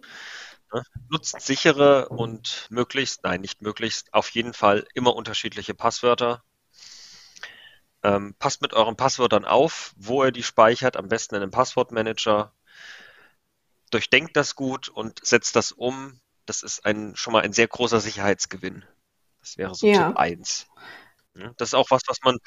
Ne? 0.75 0.83
Nutzt 1.09 1.41
sichere 1.41 2.09
und 2.09 2.67
möglichst, 2.69 3.23
nein, 3.23 3.41
nicht 3.41 3.63
möglichst, 3.63 4.13
auf 4.13 4.29
jeden 4.31 4.55
Fall 4.55 4.85
immer 4.93 5.15
unterschiedliche 5.15 5.73
Passwörter. 5.73 6.43
Ähm, 8.03 8.35
passt 8.41 8.61
mit 8.61 8.73
euren 8.73 8.97
Passwörtern 8.97 9.45
auf, 9.45 9.95
wo 9.97 10.25
ihr 10.25 10.33
die 10.33 10.43
speichert, 10.43 10.97
am 10.97 11.09
besten 11.09 11.37
in 11.37 11.43
einem 11.43 11.53
Passwortmanager. 11.53 12.53
Durchdenkt 13.91 14.37
das 14.37 14.57
gut 14.57 14.89
und 14.89 15.25
setzt 15.25 15.55
das 15.55 15.71
um. 15.71 16.21
Das 16.45 16.65
ist 16.65 16.85
ein, 16.85 17.15
schon 17.15 17.33
mal 17.33 17.45
ein 17.45 17.53
sehr 17.53 17.69
großer 17.69 18.01
Sicherheitsgewinn. 18.01 18.85
Das 19.41 19.57
wäre 19.57 19.77
so 19.77 19.87
ja. 19.87 20.09
Tipp 20.09 20.17
1. 20.17 20.67
Das 21.57 21.69
ist 21.69 21.75
auch 21.75 21.91
was, 21.91 22.03
was 22.09 22.19
man, 22.25 22.39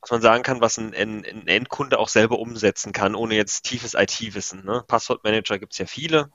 was 0.00 0.12
man 0.12 0.22
sagen 0.22 0.44
kann, 0.44 0.60
was 0.60 0.78
ein, 0.78 0.94
ein, 0.94 1.24
ein 1.24 1.48
Endkunde 1.48 1.98
auch 1.98 2.08
selber 2.08 2.38
umsetzen 2.38 2.92
kann, 2.92 3.16
ohne 3.16 3.34
jetzt 3.34 3.64
tiefes 3.64 3.94
IT-Wissen. 3.94 4.64
Ne? 4.64 4.84
Passwortmanager 4.86 5.58
gibt 5.58 5.72
es 5.72 5.78
ja 5.78 5.86
viele. 5.86 6.30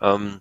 Ähm, 0.00 0.40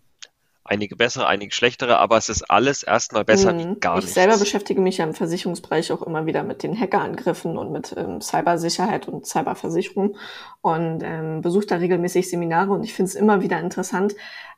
einige 0.64 0.96
bessere, 0.96 1.28
einige 1.28 1.54
schlechtere, 1.54 2.00
aber 2.00 2.18
es 2.18 2.30
ist 2.30 2.50
alles 2.50 2.84
erstmal 2.84 3.26
besser 3.26 3.52
hm, 3.52 3.60
wie 3.60 3.80
gar 3.80 3.96
nichts. 3.96 4.10
Ich 4.10 4.14
selber 4.14 4.38
beschäftige 4.38 4.82
mich 4.82 4.98
ja 4.98 5.06
im 5.06 5.14
Versicherungsbereich 5.14 5.92
auch 5.92 6.02
immer 6.02 6.26
wieder 6.26 6.44
mit 6.44 6.64
den 6.64 6.80
Hackerangriffen 6.80 7.58
und 7.58 7.72
mit 7.72 7.94
ähm, 7.98 8.22
Cybersicherheit 8.22 9.08
und 9.08 9.26
Cyberversicherung 9.26 10.16
und 10.62 11.04
ähm, 11.04 11.42
besuche 11.42 11.66
da 11.66 11.76
regelmäßig 11.76 12.30
Seminare 12.30 12.72
und 12.72 12.84
ich 12.84 12.94
finde 12.94 13.10
es 13.10 13.16
immer 13.16 13.42
wieder 13.42 13.60
interessant, 13.60 14.16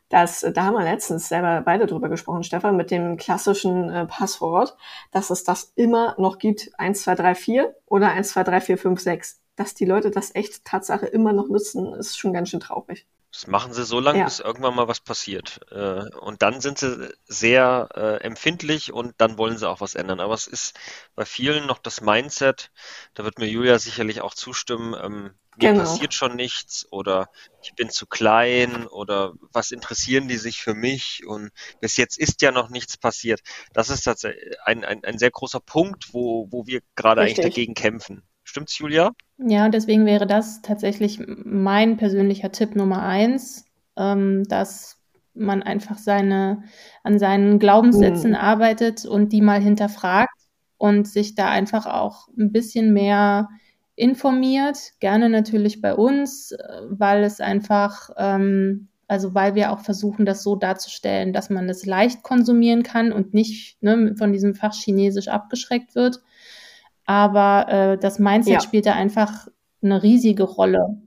dass, 0.10 0.46
da 0.54 0.66
haben 0.66 0.76
wir 0.76 0.84
letztens 0.84 1.30
selber 1.30 1.62
beide 1.66 1.88
drüber 1.88 2.10
gesprochen, 2.10 2.44
Stefan, 2.44 2.78
mit 2.78 2.92
dem 2.92 3.18
klassischen 3.18 3.90
äh, 3.90 4.06
Passwort, 4.06 4.78
dass 5.12 5.32
es 5.32 5.44
das 5.44 5.74
immer 5.76 6.16
noch 6.20 6.38
gibt, 6.38 6.70
1, 6.78 7.02
2, 7.02 7.16
3, 7.16 7.36
4 7.36 7.76
oder 7.88 8.12
1, 8.12 8.30
2, 8.30 8.44
3, 8.44 8.62
4, 8.62 8.78
5, 8.78 9.00
6. 9.00 9.42
Dass 9.56 9.74
die 9.74 9.86
Leute 9.86 10.12
das 10.12 10.36
echt 10.36 10.64
Tatsache 10.66 11.08
immer 11.08 11.34
noch 11.34 11.48
nutzen, 11.48 11.94
ist 11.96 12.20
schon 12.20 12.34
ganz 12.34 12.50
schön 12.50 12.60
traurig. 12.60 13.08
Das 13.36 13.48
machen 13.48 13.74
sie 13.74 13.84
so 13.84 14.00
lange, 14.00 14.20
ja. 14.20 14.26
bis 14.26 14.40
irgendwann 14.40 14.76
mal 14.76 14.88
was 14.88 15.02
passiert. 15.02 15.60
Äh, 15.70 16.08
und 16.20 16.42
dann 16.42 16.62
sind 16.62 16.78
sie 16.78 17.14
sehr 17.26 17.90
äh, 17.94 18.24
empfindlich 18.24 18.94
und 18.94 19.14
dann 19.18 19.38
wollen 19.38 19.58
sie 19.58 19.68
auch 19.68 19.82
was 19.82 19.94
ändern. 19.94 20.22
Aber 20.22 20.34
es 20.34 20.48
ist 20.48 20.80
bei 21.16 21.26
vielen 21.26 21.66
noch 21.66 21.80
das 21.80 22.00
Mindset, 22.00 22.72
da 23.14 23.26
wird 23.26 23.38
mir 23.38 23.48
Julia 23.48 23.78
sicherlich 23.78 24.22
auch 24.22 24.34
zustimmen, 24.34 24.94
ähm, 24.94 25.34
mir 25.58 25.72
genau. 25.72 25.82
passiert 25.82 26.14
schon 26.14 26.38
nichts 26.38 26.88
oder 26.92 27.30
ich 27.62 27.76
bin 27.76 27.90
zu 27.90 28.08
klein 28.08 28.88
oder 28.88 29.34
was 29.52 29.72
interessieren 29.72 30.30
die 30.30 30.38
sich 30.38 30.62
für 30.62 30.74
mich 30.74 31.26
und 31.26 31.52
bis 31.82 31.98
jetzt 31.98 32.18
ist 32.18 32.42
ja 32.42 32.54
noch 32.54 32.70
nichts 32.70 32.96
passiert. 32.96 33.42
Das 33.74 33.90
ist 33.90 34.04
tatsächlich 34.04 34.56
ein, 34.64 34.86
ein, 34.86 35.04
ein 35.04 35.18
sehr 35.18 35.32
großer 35.32 35.60
Punkt, 35.60 36.14
wo, 36.14 36.48
wo 36.52 36.68
wir 36.68 36.80
gerade 36.96 37.22
eigentlich 37.22 37.42
dagegen 37.42 37.74
kämpfen. 37.74 38.24
Stimmt's, 38.46 38.78
Julia? 38.78 39.12
Ja, 39.38 39.68
deswegen 39.68 40.06
wäre 40.06 40.28
das 40.28 40.62
tatsächlich 40.62 41.20
mein 41.28 41.98
persönlicher 41.98 42.52
Tipp 42.52 42.76
Nummer 42.76 43.04
eins, 43.04 43.66
ähm, 43.98 44.44
dass 44.48 45.02
man 45.34 45.64
einfach 45.64 45.98
seine, 45.98 46.64
an 47.04 47.20
seinen 47.20 47.60
Glaubenssätzen 47.60 48.32
mhm. 48.32 48.38
arbeitet 48.38 49.04
und 49.06 49.34
die 49.34 49.42
mal 49.42 49.60
hinterfragt 49.60 50.34
und 50.78 51.08
sich 51.08 51.36
da 51.36 51.50
einfach 51.50 51.88
auch 51.88 52.30
ein 52.38 52.52
bisschen 52.52 52.94
mehr 52.94 53.50
informiert, 53.96 54.78
gerne 55.00 55.30
natürlich 55.30 55.82
bei 55.82 55.96
uns, 55.96 56.52
äh, 56.52 56.82
weil 56.90 57.24
es 57.24 57.42
einfach, 57.42 58.12
ähm, 58.18 58.90
also 59.08 59.34
weil 59.34 59.56
wir 59.56 59.72
auch 59.72 59.80
versuchen, 59.80 60.26
das 60.26 60.44
so 60.44 60.56
darzustellen, 60.56 61.34
dass 61.34 61.50
man 61.50 61.68
es 61.68 61.86
leicht 61.86 62.24
konsumieren 62.24 62.84
kann 62.84 63.12
und 63.12 63.34
nicht 63.34 63.82
ne, 63.82 64.16
von 64.18 64.32
diesem 64.34 64.56
Fach 64.56 64.74
Chinesisch 64.74 65.30
abgeschreckt 65.30 65.96
wird. 65.96 66.22
Aber 67.06 67.68
äh, 67.70 67.98
das 67.98 68.20
Mindset 68.20 68.54
ja. 68.54 68.62
spielt 68.62 68.86
da 68.86 68.94
einfach 68.94 69.48
eine 69.82 70.02
riesige 70.02 70.44
Rolle. 70.44 71.02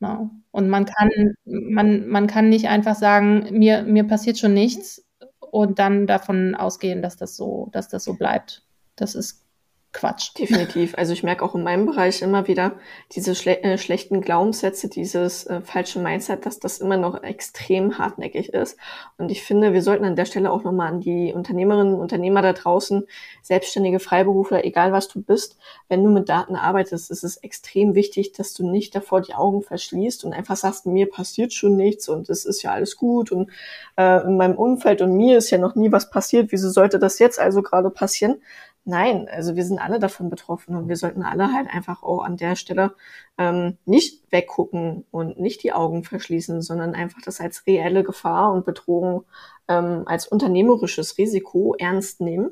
Ja. 0.00 0.30
Und 0.50 0.68
man 0.68 0.86
kann, 0.86 1.10
man, 1.44 2.08
man 2.08 2.26
kann 2.26 2.48
nicht 2.48 2.68
einfach 2.68 2.94
sagen, 2.94 3.46
mir, 3.52 3.82
mir 3.82 4.04
passiert 4.04 4.38
schon 4.38 4.54
nichts 4.54 5.04
und 5.38 5.78
dann 5.78 6.06
davon 6.06 6.54
ausgehen, 6.54 7.02
dass 7.02 7.16
das 7.16 7.36
so, 7.36 7.68
dass 7.72 7.88
das 7.88 8.04
so 8.04 8.14
bleibt. 8.14 8.64
Das 8.96 9.14
ist 9.14 9.44
Quatsch. 9.92 10.32
Definitiv. 10.38 10.96
Also 10.96 11.12
ich 11.12 11.22
merke 11.22 11.44
auch 11.44 11.54
in 11.54 11.62
meinem 11.62 11.86
Bereich 11.86 12.20
immer 12.20 12.46
wieder 12.46 12.72
diese 13.12 13.34
schle 13.34 13.62
äh, 13.62 13.78
schlechten 13.78 14.20
Glaubenssätze, 14.20 14.88
dieses 14.88 15.46
äh, 15.46 15.62
falsche 15.62 15.98
Mindset, 15.98 16.44
dass 16.44 16.58
das 16.58 16.78
immer 16.78 16.96
noch 16.96 17.22
extrem 17.22 17.98
hartnäckig 17.98 18.52
ist. 18.52 18.76
Und 19.16 19.30
ich 19.30 19.42
finde, 19.42 19.72
wir 19.72 19.82
sollten 19.82 20.04
an 20.04 20.16
der 20.16 20.26
Stelle 20.26 20.52
auch 20.52 20.62
nochmal 20.62 20.88
an 20.88 21.00
die 21.00 21.32
Unternehmerinnen 21.32 21.94
und 21.94 22.00
Unternehmer 22.00 22.42
da 22.42 22.52
draußen, 22.52 23.06
selbstständige 23.42 23.98
Freiberufler, 23.98 24.64
egal 24.64 24.92
was 24.92 25.08
du 25.08 25.22
bist, 25.22 25.56
wenn 25.88 26.04
du 26.04 26.10
mit 26.10 26.28
Daten 26.28 26.54
arbeitest, 26.54 27.10
ist 27.10 27.24
es 27.24 27.38
extrem 27.38 27.94
wichtig, 27.94 28.32
dass 28.32 28.52
du 28.52 28.70
nicht 28.70 28.94
davor 28.94 29.22
die 29.22 29.34
Augen 29.34 29.62
verschließt 29.62 30.24
und 30.24 30.34
einfach 30.34 30.56
sagst, 30.56 30.84
mir 30.84 31.08
passiert 31.08 31.54
schon 31.54 31.76
nichts 31.76 32.08
und 32.08 32.28
es 32.28 32.44
ist 32.44 32.62
ja 32.62 32.72
alles 32.72 32.96
gut 32.96 33.32
und 33.32 33.50
äh, 33.96 34.22
in 34.24 34.36
meinem 34.36 34.56
Umfeld 34.56 35.00
und 35.00 35.16
mir 35.16 35.38
ist 35.38 35.50
ja 35.50 35.58
noch 35.58 35.74
nie 35.74 35.90
was 35.90 36.10
passiert, 36.10 36.52
wieso 36.52 36.68
sollte 36.68 36.98
das 36.98 37.18
jetzt 37.18 37.38
also 37.38 37.62
gerade 37.62 37.90
passieren? 37.90 38.42
Nein, 38.88 39.28
also 39.28 39.54
wir 39.54 39.66
sind 39.66 39.78
alle 39.78 39.98
davon 39.98 40.30
betroffen 40.30 40.74
und 40.74 40.88
wir 40.88 40.96
sollten 40.96 41.22
alle 41.22 41.52
halt 41.52 41.68
einfach 41.68 42.02
auch 42.02 42.22
an 42.22 42.38
der 42.38 42.56
Stelle 42.56 42.94
ähm, 43.36 43.76
nicht 43.84 44.32
weggucken 44.32 45.04
und 45.10 45.38
nicht 45.38 45.62
die 45.62 45.74
Augen 45.74 46.04
verschließen, 46.04 46.62
sondern 46.62 46.94
einfach 46.94 47.20
das 47.22 47.38
als 47.38 47.66
reelle 47.66 48.02
Gefahr 48.02 48.50
und 48.50 48.64
Bedrohung 48.64 49.26
ähm, 49.68 50.04
als 50.06 50.26
unternehmerisches 50.26 51.18
Risiko 51.18 51.74
ernst 51.78 52.22
nehmen 52.22 52.50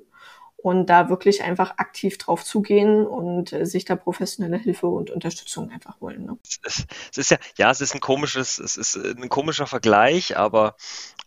und 0.58 0.90
da 0.90 1.08
wirklich 1.08 1.42
einfach 1.42 1.78
aktiv 1.78 2.18
drauf 2.18 2.44
zugehen 2.44 3.06
und 3.06 3.54
äh, 3.54 3.64
sich 3.64 3.86
da 3.86 3.96
professionelle 3.96 4.58
Hilfe 4.58 4.88
und 4.88 5.08
Unterstützung 5.08 5.70
einfach 5.70 6.02
holen. 6.02 6.26
Ne? 6.26 6.38
Es, 6.62 6.84
ist 7.16 7.30
ja, 7.30 7.38
ja, 7.56 7.70
es 7.70 7.80
ist 7.80 7.94
ein 7.94 8.00
komisches, 8.00 8.58
es 8.58 8.76
ist 8.76 8.94
ein 8.96 9.30
komischer 9.30 9.66
Vergleich, 9.66 10.36
aber 10.36 10.76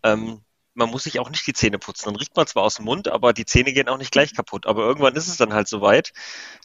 ähm, 0.03 0.41
man 0.79 0.89
muss 0.89 1.03
sich 1.03 1.19
auch 1.19 1.29
nicht 1.29 1.45
die 1.45 1.53
Zähne 1.53 1.77
putzen. 1.77 2.05
Dann 2.05 2.15
riecht 2.15 2.35
man 2.35 2.47
zwar 2.47 2.63
aus 2.63 2.75
dem 2.75 2.85
Mund, 2.85 3.07
aber 3.07 3.33
die 3.33 3.45
Zähne 3.45 3.73
gehen 3.73 3.89
auch 3.89 3.97
nicht 3.97 4.11
gleich 4.11 4.33
kaputt. 4.33 4.65
Aber 4.65 4.81
irgendwann 4.83 5.15
ist 5.15 5.27
es 5.27 5.37
dann 5.37 5.53
halt 5.53 5.67
so 5.67 5.81
weit, 5.81 6.13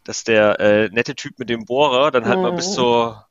dass 0.05 0.25
der 0.25 0.59
äh, 0.61 0.89
nette 0.89 1.15
Typ 1.15 1.39
mit 1.39 1.51
dem 1.51 1.67
Bohrer 1.67 2.11
dann 2.11 2.25
halt 2.27 2.39
mhm. 2.39 2.43
mal 2.43 2.53
bis 2.53 2.69
mhm. 2.71 2.75
zur 2.75 3.27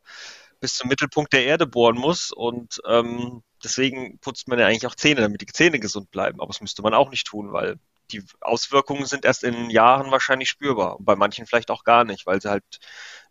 bis 0.59 0.75
zum 0.75 0.87
Mittelpunkt 0.87 1.33
der 1.33 1.43
Erde 1.43 1.67
bohren 1.67 1.97
muss 1.97 2.31
und 2.31 2.81
ähm, 2.87 3.43
deswegen 3.61 4.17
putzt 4.19 4.47
man 4.47 4.59
ja 4.59 4.65
eigentlich 4.65 4.87
auch 4.87 4.95
Zähne, 4.95 5.19
damit 5.19 5.41
die 5.41 5.45
Zähne 5.47 5.77
gesund 5.77 6.09
bleiben. 6.09 6.39
Aber 6.39 6.47
das 6.53 6.61
müsste 6.61 6.81
man 6.81 6.93
auch 6.93 7.09
nicht 7.09 7.27
tun, 7.27 7.51
weil 7.51 7.79
die 8.13 8.23
Auswirkungen 8.39 9.05
sind 9.05 9.25
erst 9.25 9.43
in 9.43 9.69
Jahren 9.69 10.09
wahrscheinlich 10.11 10.49
spürbar 10.49 10.99
und 10.99 11.05
bei 11.05 11.17
manchen 11.17 11.47
vielleicht 11.47 11.69
auch 11.69 11.83
gar 11.83 12.05
nicht, 12.05 12.25
weil 12.25 12.41
sie 12.41 12.49
halt 12.49 12.63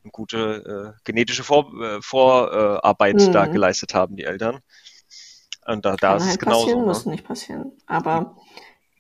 eine 0.02 0.10
gute 0.10 0.94
äh, 0.94 1.00
genetische 1.04 1.42
Vor 1.42 1.72
äh, 1.80 2.02
Vorarbeit 2.02 3.16
mhm. 3.16 3.32
da 3.32 3.46
geleistet 3.46 3.94
haben, 3.94 4.16
die 4.16 4.24
Eltern. 4.24 4.60
Und 5.66 5.84
da, 5.84 5.96
da 5.96 6.16
ist 6.16 6.22
halt 6.24 6.32
es 6.32 6.38
genauso. 6.38 6.60
Passieren, 6.62 6.80
ne? 6.80 6.86
muss 6.86 7.06
nicht 7.06 7.24
passieren. 7.24 7.72
Aber 7.86 8.36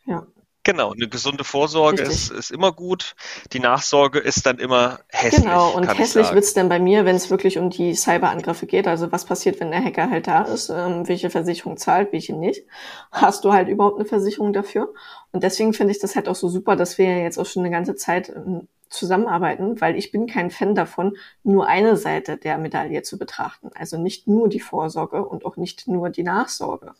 ja. 0.06 0.26
Genau, 0.64 0.92
eine 0.92 1.08
gesunde 1.08 1.42
Vorsorge 1.42 2.02
ist, 2.02 2.30
ist 2.30 2.52
immer 2.52 2.70
gut. 2.70 3.16
Die 3.52 3.58
Nachsorge 3.58 4.20
ist 4.20 4.46
dann 4.46 4.58
immer 4.58 5.00
hässlich. 5.08 5.42
Genau, 5.42 5.72
und 5.72 5.88
hässlich 5.98 6.32
wird's 6.32 6.54
dann 6.54 6.68
bei 6.68 6.78
mir, 6.78 7.04
wenn 7.04 7.16
es 7.16 7.30
wirklich 7.30 7.58
um 7.58 7.68
die 7.68 7.94
Cyberangriffe 7.96 8.66
geht. 8.66 8.86
Also 8.86 9.10
was 9.10 9.24
passiert, 9.24 9.58
wenn 9.58 9.72
der 9.72 9.82
Hacker 9.82 10.08
halt 10.08 10.28
da 10.28 10.42
ist, 10.42 10.68
ähm, 10.68 11.08
welche 11.08 11.30
Versicherung 11.30 11.78
zahlt, 11.78 12.12
welche 12.12 12.36
nicht. 12.36 12.64
Hast 13.10 13.44
du 13.44 13.52
halt 13.52 13.68
überhaupt 13.68 13.96
eine 13.96 14.04
Versicherung 14.04 14.52
dafür? 14.52 14.94
Und 15.32 15.42
deswegen 15.42 15.72
finde 15.72 15.94
ich 15.94 15.98
das 15.98 16.14
halt 16.14 16.28
auch 16.28 16.36
so 16.36 16.48
super, 16.48 16.76
dass 16.76 16.96
wir 16.96 17.22
jetzt 17.22 17.38
auch 17.38 17.46
schon 17.46 17.64
eine 17.64 17.74
ganze 17.74 17.96
Zeit 17.96 18.28
ähm, 18.28 18.68
zusammenarbeiten, 18.92 19.80
weil 19.80 19.96
ich 19.96 20.12
bin 20.12 20.26
kein 20.26 20.50
Fan 20.50 20.74
davon, 20.74 21.16
nur 21.42 21.66
eine 21.66 21.96
Seite 21.96 22.36
der 22.36 22.58
Medaille 22.58 23.02
zu 23.02 23.18
betrachten. 23.18 23.70
Also 23.74 23.98
nicht 23.98 24.28
nur 24.28 24.48
die 24.48 24.60
Vorsorge 24.60 25.26
und 25.26 25.44
auch 25.44 25.56
nicht 25.56 25.88
nur 25.88 26.10
die 26.10 26.22
Nachsorge, 26.22 26.94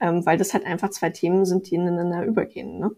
ähm, 0.00 0.24
weil 0.26 0.38
das 0.38 0.54
halt 0.54 0.66
einfach 0.66 0.90
zwei 0.90 1.10
Themen 1.10 1.44
sind, 1.44 1.70
die 1.70 1.74
ineinander 1.76 2.24
übergehen. 2.24 2.78
Ne? 2.78 2.90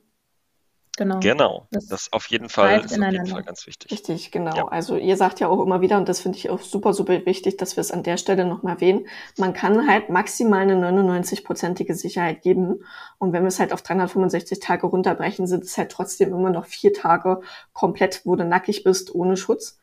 Genau. 0.99 1.21
Genau. 1.21 1.67
Das, 1.71 1.87
das 1.87 2.13
auf 2.13 2.27
jeden 2.27 2.51
Fall 2.51 2.81
ist 2.85 2.93
auf 3.01 3.13
jeden 3.13 3.27
Fall 3.27 3.43
ganz 3.43 3.67
wichtig. 3.67 3.91
Richtig, 3.91 4.31
genau. 4.31 4.55
Ja. 4.55 4.69
Also 4.69 4.97
ihr 4.97 5.17
sagt 5.17 5.41
ja 5.41 5.49
auch 5.49 5.61
immer 5.63 5.81
wieder, 5.81 5.97
und 5.97 6.07
das 6.09 6.21
finde 6.21 6.37
ich 6.37 6.51
auch 6.51 6.61
super, 6.61 6.93
super 6.93 7.25
wichtig, 7.25 7.57
dass 7.57 7.77
wir 7.77 7.81
es 7.81 7.91
an 7.91 8.03
der 8.03 8.19
Stelle 8.19 8.45
nochmal 8.45 8.75
erwähnen, 8.75 9.07
man 9.39 9.55
kann 9.55 9.89
halt 9.89 10.11
maximal 10.11 10.61
eine 10.61 10.75
99-prozentige 10.75 11.95
Sicherheit 11.95 12.43
geben. 12.43 12.85
Und 13.19 13.33
wenn 13.33 13.43
wir 13.43 13.49
es 13.49 13.59
halt 13.59 13.73
auf 13.73 13.81
365 13.81 14.61
Tage 14.61 14.87
runterbrechen, 14.87 15.47
sind 15.47 15.65
es 15.65 15.79
halt 15.79 15.91
trotzdem 15.91 16.29
immer 16.31 16.51
noch 16.51 16.67
vier 16.67 16.93
Tage 16.93 17.41
komplett, 17.73 18.27
wo 18.27 18.37
du 18.37 18.45
nackig 18.45 18.85
bist, 18.85 19.15
ohne 19.15 19.39
Schutz. 19.39 19.79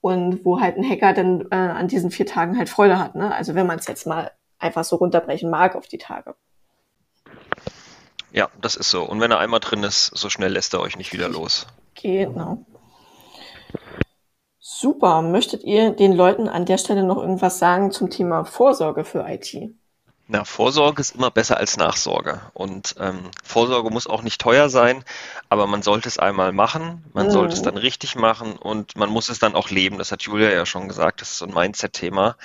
Und 0.00 0.44
wo 0.44 0.60
halt 0.60 0.76
ein 0.76 0.88
Hacker 0.88 1.12
dann 1.12 1.46
äh, 1.52 1.54
an 1.54 1.86
diesen 1.86 2.10
vier 2.10 2.26
Tagen 2.26 2.58
halt 2.58 2.68
Freude 2.68 2.98
hat. 2.98 3.14
Ne? 3.14 3.32
Also 3.32 3.54
wenn 3.54 3.68
man 3.68 3.78
es 3.78 3.86
jetzt 3.86 4.06
mal 4.06 4.32
einfach 4.58 4.84
so 4.84 4.96
runterbrechen 4.96 5.50
mag 5.50 5.76
auf 5.76 5.86
die 5.86 5.98
Tage. 5.98 6.34
Ja, 8.32 8.48
das 8.60 8.76
ist 8.76 8.90
so. 8.90 9.02
Und 9.02 9.20
wenn 9.20 9.30
er 9.30 9.38
einmal 9.38 9.60
drin 9.60 9.82
ist, 9.82 10.06
so 10.06 10.30
schnell 10.30 10.52
lässt 10.52 10.72
er 10.74 10.80
euch 10.80 10.96
nicht 10.96 11.12
wieder 11.12 11.28
los. 11.28 11.66
Genau. 12.00 12.64
Super. 14.58 15.22
Möchtet 15.22 15.64
ihr 15.64 15.90
den 15.90 16.12
Leuten 16.12 16.48
an 16.48 16.64
der 16.64 16.78
Stelle 16.78 17.04
noch 17.04 17.18
irgendwas 17.18 17.58
sagen 17.58 17.90
zum 17.90 18.10
Thema 18.10 18.44
Vorsorge 18.44 19.04
für 19.04 19.26
IT? 19.28 19.74
Na, 20.28 20.44
Vorsorge 20.44 21.00
ist 21.00 21.14
immer 21.14 21.30
besser 21.30 21.58
als 21.58 21.76
Nachsorge. 21.76 22.40
Und 22.54 22.94
ähm, 22.98 23.30
Vorsorge 23.44 23.90
muss 23.90 24.06
auch 24.06 24.22
nicht 24.22 24.40
teuer 24.40 24.70
sein, 24.70 25.04
aber 25.50 25.66
man 25.66 25.82
sollte 25.82 26.08
es 26.08 26.18
einmal 26.18 26.52
machen, 26.52 27.04
man 27.12 27.26
mhm. 27.26 27.32
sollte 27.32 27.54
es 27.54 27.60
dann 27.60 27.76
richtig 27.76 28.16
machen 28.16 28.56
und 28.56 28.96
man 28.96 29.10
muss 29.10 29.28
es 29.28 29.40
dann 29.40 29.54
auch 29.54 29.68
leben. 29.68 29.98
Das 29.98 30.10
hat 30.10 30.22
Julia 30.22 30.50
ja 30.50 30.64
schon 30.64 30.88
gesagt, 30.88 31.20
das 31.20 31.32
ist 31.32 31.38
so 31.38 31.44
ein 31.44 31.52
Mindset-Thema, 31.52 32.36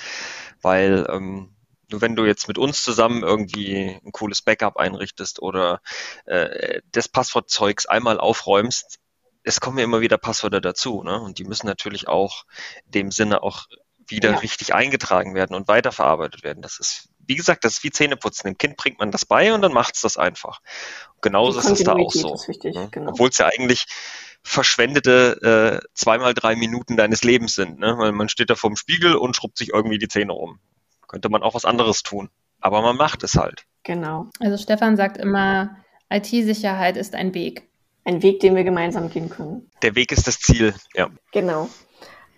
weil 0.61 1.07
ähm, 1.09 1.49
wenn 1.89 2.15
du 2.15 2.25
jetzt 2.25 2.47
mit 2.47 2.57
uns 2.57 2.83
zusammen 2.83 3.23
irgendwie 3.23 3.99
ein 4.03 4.11
cooles 4.11 4.41
Backup 4.41 4.77
einrichtest 4.77 5.41
oder 5.41 5.81
äh, 6.25 6.81
das 6.91 7.07
Passwortzeugs 7.07 7.85
einmal 7.85 8.19
aufräumst, 8.19 8.99
es 9.43 9.61
kommen 9.61 9.77
ja 9.77 9.85
immer 9.85 10.01
wieder 10.01 10.17
Passwörter 10.17 10.59
dazu, 10.59 11.03
ne? 11.03 11.19
Und 11.21 11.39
die 11.39 11.45
müssen 11.45 11.67
natürlich 11.67 12.07
auch 12.07 12.43
in 12.85 12.91
dem 12.91 13.11
Sinne 13.11 13.43
auch 13.43 13.67
wieder 14.05 14.31
ja. 14.31 14.37
richtig 14.37 14.73
eingetragen 14.73 15.35
werden 15.35 15.55
und 15.55 15.67
weiterverarbeitet 15.67 16.43
werden. 16.43 16.61
Das 16.61 16.79
ist, 16.79 17.09
wie 17.19 17.35
gesagt, 17.35 17.63
das 17.63 17.73
ist 17.73 17.83
wie 17.83 17.91
Zähneputzen. 17.91 18.49
Dem 18.49 18.57
Kind 18.57 18.77
bringt 18.77 18.99
man 18.99 19.11
das 19.11 19.25
bei 19.25 19.53
und 19.53 19.61
dann 19.61 19.73
macht 19.73 19.95
es 19.95 20.01
das 20.01 20.17
einfach. 20.17 20.59
Genauso 21.21 21.59
ist 21.59 21.69
es 21.69 21.83
da 21.83 21.93
auch 21.93 22.11
so. 22.11 22.35
Ne? 22.63 22.89
genau. 22.91 23.11
Obwohl 23.11 23.29
es 23.29 23.37
ja 23.37 23.47
eigentlich 23.47 23.85
verschwendete 24.43 25.81
äh, 25.83 25.87
zweimal 25.93 26.33
drei 26.33 26.55
Minuten 26.55 26.95
deines 26.95 27.23
Lebens 27.23 27.55
sind, 27.55 27.79
ne? 27.79 27.97
Weil 27.97 28.11
man 28.11 28.29
steht 28.29 28.49
da 28.49 28.55
vorm 28.55 28.75
Spiegel 28.75 29.15
und 29.15 29.35
schrubbt 29.35 29.57
sich 29.57 29.69
irgendwie 29.69 29.97
die 29.97 30.07
Zähne 30.07 30.33
rum 30.33 30.59
könnte 31.07 31.29
man 31.29 31.43
auch 31.43 31.53
was 31.55 31.65
anderes 31.65 32.03
tun. 32.03 32.29
Aber 32.59 32.81
man 32.81 32.97
macht 32.97 33.23
es 33.23 33.35
halt. 33.35 33.65
Genau. 33.83 34.27
Also 34.39 34.57
Stefan 34.57 34.97
sagt 34.97 35.17
immer, 35.17 35.77
IT-Sicherheit 36.09 36.97
ist 36.97 37.15
ein 37.15 37.33
Weg. 37.33 37.63
Ein 38.03 38.23
Weg, 38.23 38.39
den 38.39 38.55
wir 38.55 38.63
gemeinsam 38.63 39.09
gehen 39.09 39.29
können. 39.29 39.69
Der 39.81 39.95
Weg 39.95 40.11
ist 40.11 40.27
das 40.27 40.39
Ziel, 40.39 40.73
ja. 40.95 41.09
Genau. 41.33 41.69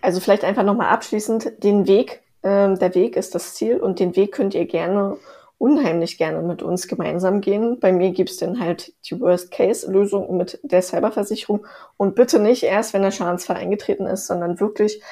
Also 0.00 0.20
vielleicht 0.20 0.44
einfach 0.44 0.64
nochmal 0.64 0.88
abschließend, 0.88 1.62
den 1.62 1.86
Weg, 1.86 2.22
äh, 2.42 2.74
der 2.74 2.94
Weg 2.94 3.16
ist 3.16 3.34
das 3.34 3.54
Ziel 3.54 3.76
und 3.78 4.00
den 4.00 4.16
Weg 4.16 4.32
könnt 4.32 4.54
ihr 4.54 4.66
gerne, 4.66 5.16
unheimlich 5.58 6.16
gerne 6.16 6.40
mit 6.40 6.62
uns 6.62 6.88
gemeinsam 6.88 7.42
gehen. 7.42 7.78
Bei 7.80 7.92
mir 7.92 8.12
gibt's 8.12 8.38
dann 8.38 8.60
halt 8.60 8.94
die 9.04 9.20
Worst-Case-Lösung 9.20 10.36
mit 10.36 10.58
der 10.62 10.80
Cyberversicherung 10.80 11.66
und 11.98 12.14
bitte 12.14 12.38
nicht 12.38 12.62
erst, 12.62 12.94
wenn 12.94 13.02
der 13.02 13.10
Schadensfall 13.10 13.56
eingetreten 13.56 14.06
ist, 14.06 14.26
sondern 14.26 14.58
wirklich 14.58 15.02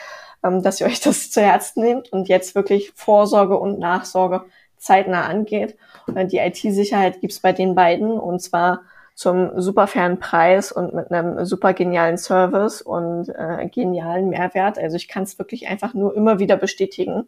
ähm, 0.44 0.62
dass 0.62 0.80
ihr 0.80 0.86
euch 0.86 1.00
das 1.00 1.30
zu 1.30 1.40
Herzen 1.40 1.82
nehmt 1.82 2.12
und 2.12 2.28
jetzt 2.28 2.54
wirklich 2.54 2.92
Vorsorge 2.94 3.58
und 3.58 3.78
Nachsorge 3.78 4.44
zeitnah 4.76 5.26
angeht. 5.26 5.76
Äh, 6.14 6.26
die 6.26 6.38
IT-Sicherheit 6.38 7.20
gibt's 7.20 7.40
bei 7.40 7.52
den 7.52 7.74
beiden 7.74 8.12
und 8.12 8.40
zwar 8.40 8.82
zum 9.14 9.60
super 9.60 9.88
fairen 9.88 10.20
Preis 10.20 10.70
und 10.70 10.94
mit 10.94 11.10
einem 11.10 11.44
super 11.44 11.74
genialen 11.74 12.18
Service 12.18 12.80
und 12.80 13.28
äh, 13.30 13.68
genialen 13.68 14.28
Mehrwert. 14.28 14.78
Also 14.78 14.94
ich 14.94 15.08
kann 15.08 15.24
es 15.24 15.40
wirklich 15.40 15.66
einfach 15.66 15.92
nur 15.92 16.14
immer 16.14 16.38
wieder 16.38 16.56
bestätigen. 16.56 17.26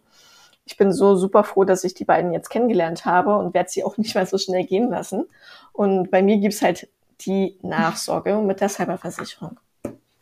Ich 0.65 0.77
bin 0.77 0.93
so 0.93 1.17
super 1.17 1.43
froh, 1.43 1.65
dass 1.65 1.83
ich 1.83 1.95
die 1.95 2.05
beiden 2.05 2.33
jetzt 2.33 2.49
kennengelernt 2.49 3.07
habe 3.07 3.37
und 3.37 3.55
werde 3.55 3.71
sie 3.71 3.83
auch 3.83 3.97
nicht 3.97 4.15
mehr 4.15 4.25
so 4.25 4.39
schnell 4.39 4.65
gehen 4.67 4.89
lassen. 4.89 5.27
Und 5.73 6.13
bei 6.13 6.23
mir 6.23 6.39
gibt's 6.39 6.63
halt 6.63 6.89
die 7.23 7.59
Nachsorge 7.63 8.37
mit 8.37 8.61
der 8.61 8.69
Cyberversicherung. 8.69 9.59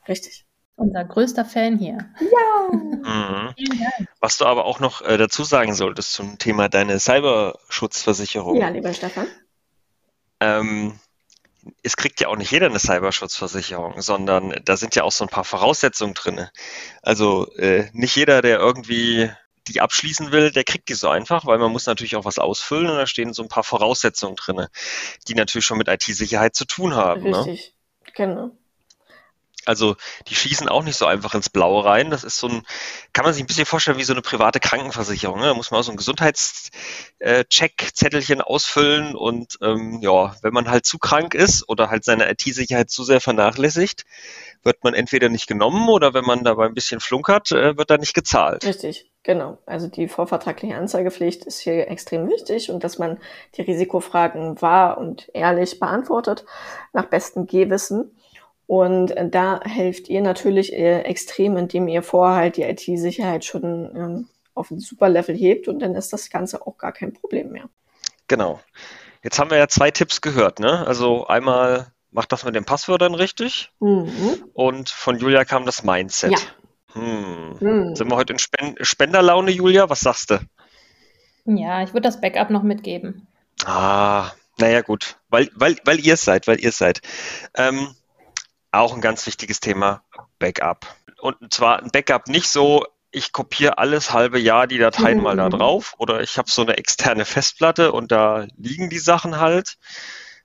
Richtig. 0.09 0.48
Unser 0.79 1.05
größter 1.05 1.45
Fan 1.45 1.77
hier. 1.77 1.99
Ja. 2.21 2.73
Mhm. 2.73 3.55
Was 4.21 4.39
du 4.39 4.45
aber 4.47 4.65
auch 4.65 4.79
noch 4.79 5.03
äh, 5.03 5.17
dazu 5.19 5.43
sagen 5.43 5.75
solltest 5.75 6.13
zum 6.13 6.39
Thema 6.39 6.69
deine 6.69 7.01
Cyberschutzversicherung. 7.01 8.57
Ja, 8.57 8.69
lieber 8.69 8.93
Stefan. 8.93 9.27
Ähm, 10.39 11.01
es 11.83 11.97
kriegt 11.97 12.21
ja 12.21 12.29
auch 12.29 12.37
nicht 12.37 12.53
jeder 12.53 12.67
eine 12.67 12.79
Cyberschutzversicherung, 12.79 14.01
sondern 14.01 14.55
da 14.65 14.77
sind 14.77 14.95
ja 14.95 15.03
auch 15.03 15.11
so 15.11 15.25
ein 15.25 15.31
paar 15.31 15.43
Voraussetzungen 15.43 16.15
drin. 16.15 16.47
Also 17.03 17.53
äh, 17.57 17.89
nicht 17.93 18.15
jeder, 18.15 18.41
der 18.41 18.61
irgendwie 18.61 19.33
die 19.67 19.81
abschließen 19.81 20.31
will, 20.31 20.53
der 20.53 20.63
kriegt 20.63 20.89
die 20.89 20.95
so 20.95 21.09
einfach, 21.09 21.45
weil 21.45 21.59
man 21.59 21.73
muss 21.73 21.87
natürlich 21.87 22.15
auch 22.15 22.25
was 22.25 22.39
ausfüllen 22.39 22.89
und 22.89 22.97
da 22.97 23.09
stehen 23.09 23.33
so 23.33 23.43
ein 23.43 23.49
paar 23.49 23.65
Voraussetzungen 23.65 24.37
drin, 24.37 24.67
die 25.27 25.35
natürlich 25.35 25.67
schon 25.67 25.79
mit 25.79 25.89
IT-Sicherheit 25.89 26.55
zu 26.55 26.67
tun 26.67 26.95
haben. 26.95 27.29
Ne? 27.29 27.37
Richtig, 27.37 27.75
ne? 28.07 28.13
genau. 28.15 28.58
Also 29.69 29.97
die 30.29 30.35
schießen 30.35 30.69
auch 30.69 30.83
nicht 30.83 30.97
so 30.97 31.05
einfach 31.05 31.35
ins 31.35 31.51
Blaue 31.51 31.85
rein. 31.85 32.09
Das 32.11 32.25
ist 32.25 32.39
so 32.39 32.49
ein, 32.49 32.63
kann 33.13 33.27
man 33.27 33.35
sich 33.35 33.43
ein 33.43 33.47
bisschen 33.47 33.67
vorstellen 33.67 33.99
wie 33.99 34.05
so 34.05 34.15
eine 34.15 34.23
private 34.23 34.61
Krankenversicherung. 34.61 35.41
Ne? 35.41 35.47
Da 35.47 35.53
muss 35.55 35.71
man 35.71 35.81
auch 35.81 35.85
so 35.85 35.93
ein 35.93 35.99
Gesundheitscheck-Zettelchen 35.99 38.41
ausfüllen 38.41 39.15
und 39.15 39.59
ähm, 39.61 39.99
ja, 40.01 40.35
wenn 40.41 40.55
man 40.55 40.71
halt 40.71 40.87
zu 40.87 40.97
krank 40.99 41.35
ist 41.35 41.69
oder 41.69 41.91
halt 41.91 42.05
seine 42.05 42.31
IT-Sicherheit 42.31 42.89
zu 42.89 43.05
sehr 43.05 43.21
vernachlässigt, 43.21 44.07
wird 44.63 44.83
man 44.83 44.95
entweder 44.95 45.29
nicht 45.29 45.47
genommen 45.47 45.87
oder 45.89 46.15
wenn 46.15 46.25
man 46.25 46.45
dabei 46.45 46.65
ein 46.65 46.73
bisschen 46.75 47.01
flunkert, 47.01 47.53
äh, 47.53 47.77
wird 47.77 47.91
da 47.91 47.99
nicht 47.99 48.15
gezahlt. 48.15 48.65
Richtig, 48.65 49.11
genau. 49.23 49.59
Also 49.67 49.89
die 49.89 50.09
vorvertragliche 50.09 50.77
Anzeigepflicht 50.77 51.45
ist 51.45 51.61
hier 51.61 51.89
extrem 51.89 52.27
wichtig 52.29 52.71
und 52.71 52.85
dass 52.85 52.99
man 52.99 53.19
die 53.57 53.63
Risikofragen 53.63 54.63
wahr 54.63 54.97
und 54.97 55.29
ehrlich 55.35 55.79
beantwortet, 55.79 56.47
nach 56.95 57.05
bestem 57.05 57.47
Gehwissen. 57.47 58.18
Und 58.69 59.17
äh, 59.17 59.27
da 59.27 59.61
helft 59.65 60.11
ihr 60.11 60.21
natürlich 60.21 60.75
äh, 60.75 61.01
extrem, 61.01 61.57
indem 61.57 61.89
ihr 61.89 62.03
vorher 62.03 62.37
halt 62.37 62.59
die 62.59 62.65
IT-Sicherheit 62.65 63.47
schon 63.47 63.91
ähm, 63.97 64.29
auf 64.55 64.71
ein 64.71 64.79
super 64.79 65.09
Level 65.09 65.35
hebt 65.35 65.69
und 65.69 65.79
dann 65.79 65.95
ist 65.95 66.13
das 66.13 66.29
Ganze 66.29 66.67
auch 66.67 66.77
gar 66.77 66.93
kein 66.93 67.15
Problem 67.15 67.51
mehr. 67.51 67.71
Genau. 68.27 68.61
Jetzt 69.25 69.39
haben 69.39 69.51
wir 69.51 69.57
ja 69.57 69.69
zwei 69.69 69.91
Tipps 69.91 70.21
gehört, 70.21 70.61
ne? 70.61 70.87
Also 70.87 71.27
einmal 71.27 71.87
macht 72.11 72.31
das 72.31 72.45
mit 72.45 72.55
den 72.55 72.67
Passwörtern 72.67 73.15
richtig 73.15 73.73
mhm. 73.81 74.45
und 74.53 74.91
von 74.91 75.19
Julia 75.19 75.47
kam 75.47 75.65
das 75.65 75.83
Mindset. 75.83 76.33
Ja. 76.33 76.39
Hm. 76.93 77.57
Mhm. 77.61 77.97
Sind 77.97 78.11
wir 78.11 78.17
heute 78.17 78.35
in 78.35 78.39
Spen 78.39 78.75
Spenderlaune, 78.83 79.51
Julia? 79.51 79.89
Was 79.89 80.01
sagst 80.01 80.31
du? 80.31 80.41
Ja, 81.47 81.83
ich 81.83 81.95
würde 81.95 82.03
das 82.03 82.21
Backup 82.21 82.51
noch 82.51 82.63
mitgeben. 82.63 83.27
Ah, 83.65 84.33
naja, 84.59 84.83
gut. 84.83 85.17
Weil, 85.31 85.49
weil, 85.55 85.77
weil 85.87 86.01
ihr 86.01 86.15
es 86.15 86.23
seid, 86.23 86.47
weil 86.47 86.61
ihr 86.61 86.69
es 86.69 86.77
seid. 86.79 87.01
Ähm, 87.57 87.95
auch 88.73 88.95
ein 88.95 89.01
ganz 89.01 89.27
wichtiges 89.27 89.61
Thema, 89.61 90.03
Backup. 90.39 90.87
Und 91.21 91.53
zwar 91.53 91.83
ein 91.83 91.91
Backup 91.91 92.29
nicht 92.29 92.49
so, 92.49 92.87
ich 93.11 93.33
kopiere 93.33 93.79
alles 93.79 94.13
halbe 94.13 94.39
Jahr 94.39 94.67
die 94.67 94.79
Dateien 94.79 95.19
mhm. 95.19 95.25
mal 95.25 95.37
da 95.37 95.47
mhm. 95.47 95.53
drauf 95.53 95.95
oder 95.99 96.21
ich 96.21 96.39
habe 96.39 96.51
so 96.51 96.63
eine 96.63 96.77
externe 96.77 97.25
Festplatte 97.25 97.93
und 97.93 98.13
da 98.13 98.47
liegen 98.57 98.91
die 98.91 98.99
Sachen 98.99 99.39
halt, 99.39 99.79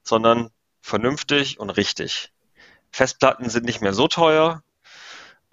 sondern 0.03 0.49
vernünftig 0.81 1.59
und 1.59 1.69
richtig. 1.69 2.31
Festplatten 2.91 3.49
sind 3.49 3.65
nicht 3.65 3.81
mehr 3.81 3.93
so 3.93 4.07
teuer. 4.07 4.63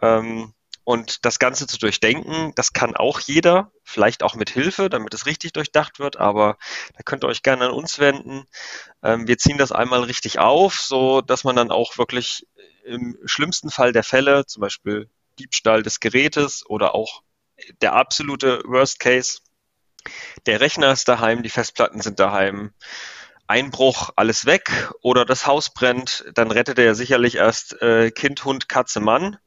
Ähm, 0.00 0.52
und 0.90 1.24
das 1.24 1.38
Ganze 1.38 1.68
zu 1.68 1.78
durchdenken, 1.78 2.52
das 2.56 2.72
kann 2.72 2.96
auch 2.96 3.20
jeder, 3.20 3.70
vielleicht 3.84 4.24
auch 4.24 4.34
mit 4.34 4.50
Hilfe, 4.50 4.90
damit 4.90 5.14
es 5.14 5.24
richtig 5.24 5.52
durchdacht 5.52 6.00
wird, 6.00 6.16
aber 6.16 6.58
da 6.96 7.04
könnt 7.04 7.22
ihr 7.22 7.28
euch 7.28 7.44
gerne 7.44 7.66
an 7.66 7.70
uns 7.70 8.00
wenden. 8.00 8.42
Ähm, 9.00 9.28
wir 9.28 9.38
ziehen 9.38 9.56
das 9.56 9.70
einmal 9.70 10.02
richtig 10.02 10.40
auf, 10.40 10.80
so 10.80 11.20
dass 11.20 11.44
man 11.44 11.54
dann 11.54 11.70
auch 11.70 11.96
wirklich 11.96 12.44
im 12.84 13.16
schlimmsten 13.24 13.70
Fall 13.70 13.92
der 13.92 14.02
Fälle, 14.02 14.46
zum 14.46 14.62
Beispiel 14.62 15.08
Diebstahl 15.38 15.84
des 15.84 16.00
Gerätes 16.00 16.66
oder 16.66 16.92
auch 16.92 17.22
der 17.82 17.92
absolute 17.92 18.60
Worst 18.64 18.98
Case, 18.98 19.42
der 20.46 20.60
Rechner 20.60 20.90
ist 20.90 21.06
daheim, 21.06 21.44
die 21.44 21.50
Festplatten 21.50 22.00
sind 22.00 22.18
daheim, 22.18 22.72
Einbruch, 23.46 24.10
alles 24.16 24.44
weg 24.44 24.90
oder 25.02 25.24
das 25.24 25.46
Haus 25.46 25.72
brennt, 25.72 26.24
dann 26.34 26.50
rettet 26.50 26.80
er 26.80 26.96
sicherlich 26.96 27.36
erst 27.36 27.80
äh, 27.80 28.10
Kind, 28.10 28.44
Hund, 28.44 28.68
Katze, 28.68 28.98
Mann, 28.98 29.38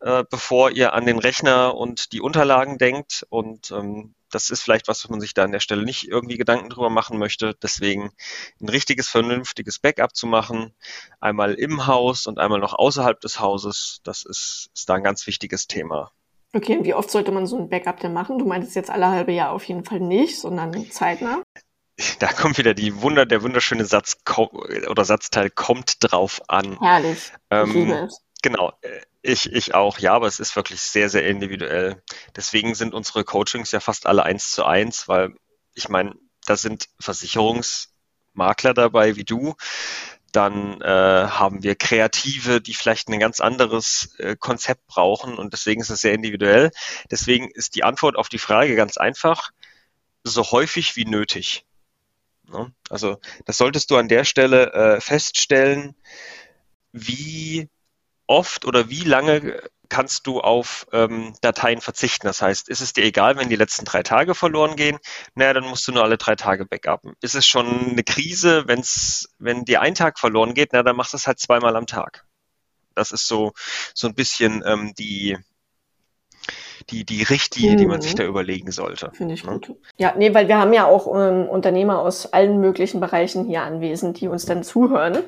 äh, 0.00 0.24
bevor 0.30 0.70
ihr 0.70 0.92
an 0.92 1.06
den 1.06 1.18
Rechner 1.18 1.74
und 1.74 2.12
die 2.12 2.20
Unterlagen 2.20 2.78
denkt. 2.78 3.26
Und 3.30 3.70
ähm, 3.70 4.14
das 4.30 4.50
ist 4.50 4.62
vielleicht 4.62 4.88
was, 4.88 5.04
was 5.04 5.10
man 5.10 5.20
sich 5.20 5.34
da 5.34 5.44
an 5.44 5.52
der 5.52 5.60
Stelle 5.60 5.84
nicht 5.84 6.08
irgendwie 6.08 6.36
Gedanken 6.36 6.70
drüber 6.70 6.90
machen 6.90 7.18
möchte. 7.18 7.54
Deswegen 7.62 8.10
ein 8.60 8.68
richtiges, 8.68 9.08
vernünftiges 9.08 9.78
Backup 9.78 10.14
zu 10.14 10.26
machen, 10.26 10.74
einmal 11.20 11.54
im 11.54 11.86
Haus 11.86 12.26
und 12.26 12.38
einmal 12.38 12.60
noch 12.60 12.74
außerhalb 12.74 13.20
des 13.20 13.40
Hauses, 13.40 14.00
das 14.04 14.24
ist, 14.24 14.70
ist 14.74 14.88
da 14.88 14.94
ein 14.94 15.02
ganz 15.02 15.26
wichtiges 15.26 15.66
Thema. 15.66 16.12
Okay, 16.54 16.78
und 16.78 16.84
wie 16.84 16.94
oft 16.94 17.10
sollte 17.10 17.30
man 17.30 17.46
so 17.46 17.58
ein 17.58 17.68
Backup 17.68 18.00
denn 18.00 18.12
machen? 18.12 18.38
Du 18.38 18.46
meintest 18.46 18.74
jetzt 18.74 18.90
alle 18.90 19.08
halbe 19.08 19.32
Jahr 19.32 19.52
auf 19.52 19.64
jeden 19.64 19.84
Fall 19.84 20.00
nicht, 20.00 20.38
sondern 20.38 20.90
zeitnah. 20.90 21.42
Da 22.20 22.32
kommt 22.32 22.58
wieder 22.58 22.74
die 22.74 23.02
Wunder, 23.02 23.26
der 23.26 23.42
wunderschöne 23.42 23.84
Satz 23.84 24.18
oder 24.88 25.04
Satzteil 25.04 25.50
kommt 25.50 25.96
drauf 25.98 26.40
an. 26.46 26.78
Herrlich. 26.78 27.32
Ähm. 27.50 28.08
Genau, 28.40 28.72
ich, 29.22 29.52
ich 29.52 29.74
auch, 29.74 29.98
ja, 29.98 30.14
aber 30.14 30.26
es 30.26 30.40
ist 30.40 30.54
wirklich 30.56 30.80
sehr, 30.80 31.08
sehr 31.08 31.26
individuell. 31.26 32.02
Deswegen 32.36 32.74
sind 32.74 32.94
unsere 32.94 33.24
Coachings 33.24 33.72
ja 33.72 33.80
fast 33.80 34.06
alle 34.06 34.22
eins 34.22 34.52
zu 34.52 34.64
eins, 34.64 35.08
weil 35.08 35.34
ich 35.74 35.88
meine, 35.88 36.14
da 36.46 36.56
sind 36.56 36.88
Versicherungsmakler 37.00 38.74
dabei 38.74 39.16
wie 39.16 39.24
du. 39.24 39.54
Dann 40.32 40.80
äh, 40.82 40.86
haben 40.86 41.62
wir 41.62 41.74
Kreative, 41.74 42.60
die 42.60 42.74
vielleicht 42.74 43.08
ein 43.08 43.18
ganz 43.18 43.40
anderes 43.40 44.14
äh, 44.18 44.36
Konzept 44.36 44.86
brauchen 44.86 45.38
und 45.38 45.52
deswegen 45.52 45.80
ist 45.80 45.90
es 45.90 46.02
sehr 46.02 46.12
individuell. 46.12 46.70
Deswegen 47.10 47.50
ist 47.50 47.74
die 47.74 47.84
Antwort 47.84 48.16
auf 48.16 48.28
die 48.28 48.38
Frage 48.38 48.76
ganz 48.76 48.98
einfach, 48.98 49.50
so 50.24 50.44
häufig 50.44 50.96
wie 50.96 51.06
nötig. 51.06 51.64
Ne? 52.46 52.72
Also 52.90 53.18
das 53.46 53.56
solltest 53.56 53.90
du 53.90 53.96
an 53.96 54.08
der 54.08 54.24
Stelle 54.24 54.72
äh, 54.72 55.00
feststellen, 55.00 55.96
wie 56.92 57.68
oft 58.28 58.64
oder 58.64 58.88
wie 58.88 59.02
lange 59.02 59.60
kannst 59.88 60.26
du 60.26 60.40
auf 60.40 60.86
ähm, 60.92 61.34
Dateien 61.40 61.80
verzichten? 61.80 62.26
Das 62.26 62.42
heißt, 62.42 62.68
ist 62.68 62.80
es 62.80 62.92
dir 62.92 63.04
egal, 63.04 63.36
wenn 63.36 63.48
die 63.48 63.56
letzten 63.56 63.84
drei 63.84 64.02
Tage 64.02 64.34
verloren 64.34 64.76
gehen? 64.76 64.98
Naja, 65.34 65.54
dann 65.54 65.64
musst 65.64 65.88
du 65.88 65.92
nur 65.92 66.04
alle 66.04 66.18
drei 66.18 66.36
Tage 66.36 66.66
backuppen. 66.66 67.14
Ist 67.20 67.34
es 67.34 67.46
schon 67.46 67.90
eine 67.90 68.04
Krise, 68.04 68.68
wenn's, 68.68 69.34
wenn 69.38 69.64
dir 69.64 69.80
ein 69.80 69.94
Tag 69.94 70.18
verloren 70.18 70.54
geht? 70.54 70.72
Na, 70.72 70.82
dann 70.82 70.96
machst 70.96 71.14
du 71.14 71.16
es 71.16 71.26
halt 71.26 71.40
zweimal 71.40 71.74
am 71.76 71.86
Tag. 71.86 72.26
Das 72.94 73.12
ist 73.12 73.26
so, 73.26 73.52
so 73.94 74.08
ein 74.08 74.14
bisschen 74.14 74.62
ähm, 74.66 74.94
die, 74.98 75.38
die, 76.90 77.04
die 77.04 77.22
Richtlinie, 77.22 77.72
mhm. 77.72 77.78
die 77.78 77.86
man 77.86 78.00
sich 78.00 78.12
mhm. 78.14 78.18
da 78.18 78.24
überlegen 78.24 78.70
sollte. 78.70 79.10
Finde 79.12 79.34
ich 79.34 79.44
ne? 79.44 79.52
gut. 79.52 79.74
Ja, 79.96 80.14
nee, 80.16 80.32
weil 80.32 80.48
wir 80.48 80.58
haben 80.58 80.72
ja 80.72 80.86
auch 80.86 81.06
ähm, 81.14 81.48
Unternehmer 81.48 82.00
aus 82.00 82.32
allen 82.32 82.60
möglichen 82.60 83.00
Bereichen 83.00 83.44
hier 83.44 83.62
anwesend, 83.62 84.20
die 84.20 84.28
uns 84.28 84.46
dann 84.46 84.62
zuhören. 84.62 85.18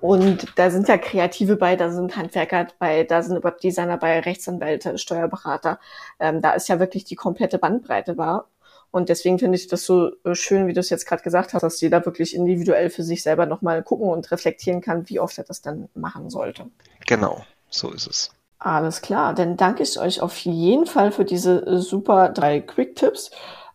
Und 0.00 0.46
da 0.56 0.70
sind 0.70 0.88
ja 0.88 0.98
Kreative 0.98 1.56
bei, 1.56 1.76
da 1.76 1.90
sind 1.90 2.16
Handwerker 2.16 2.68
bei, 2.78 3.04
da 3.04 3.22
sind 3.22 3.42
Webdesigner 3.42 3.96
bei, 3.96 4.20
Rechtsanwälte, 4.20 4.98
Steuerberater. 4.98 5.80
Ähm, 6.20 6.40
da 6.40 6.52
ist 6.52 6.68
ja 6.68 6.78
wirklich 6.78 7.04
die 7.04 7.16
komplette 7.16 7.58
Bandbreite 7.58 8.16
wahr. 8.16 8.46
Und 8.90 9.08
deswegen 9.10 9.38
finde 9.38 9.56
ich 9.56 9.66
das 9.66 9.84
so 9.84 10.12
äh, 10.24 10.34
schön, 10.34 10.66
wie 10.66 10.72
du 10.72 10.80
es 10.80 10.90
jetzt 10.90 11.06
gerade 11.06 11.22
gesagt 11.22 11.52
hast, 11.52 11.62
dass 11.62 11.80
jeder 11.80 12.04
wirklich 12.06 12.34
individuell 12.34 12.90
für 12.90 13.02
sich 13.02 13.22
selber 13.22 13.44
nochmal 13.44 13.82
gucken 13.82 14.08
und 14.08 14.30
reflektieren 14.30 14.80
kann, 14.80 15.08
wie 15.08 15.20
oft 15.20 15.36
er 15.36 15.44
das 15.44 15.60
dann 15.60 15.88
machen 15.94 16.30
sollte. 16.30 16.66
Genau, 17.06 17.44
so 17.68 17.90
ist 17.90 18.06
es. 18.06 18.30
Alles 18.58 19.02
klar, 19.02 19.34
dann 19.34 19.56
danke 19.56 19.84
ich 19.84 19.98
euch 20.00 20.20
auf 20.20 20.36
jeden 20.38 20.86
Fall 20.86 21.12
für 21.12 21.24
diese 21.24 21.64
äh, 21.64 21.78
super 21.78 22.30
drei 22.30 22.60
Quick-Tipps. 22.60 23.30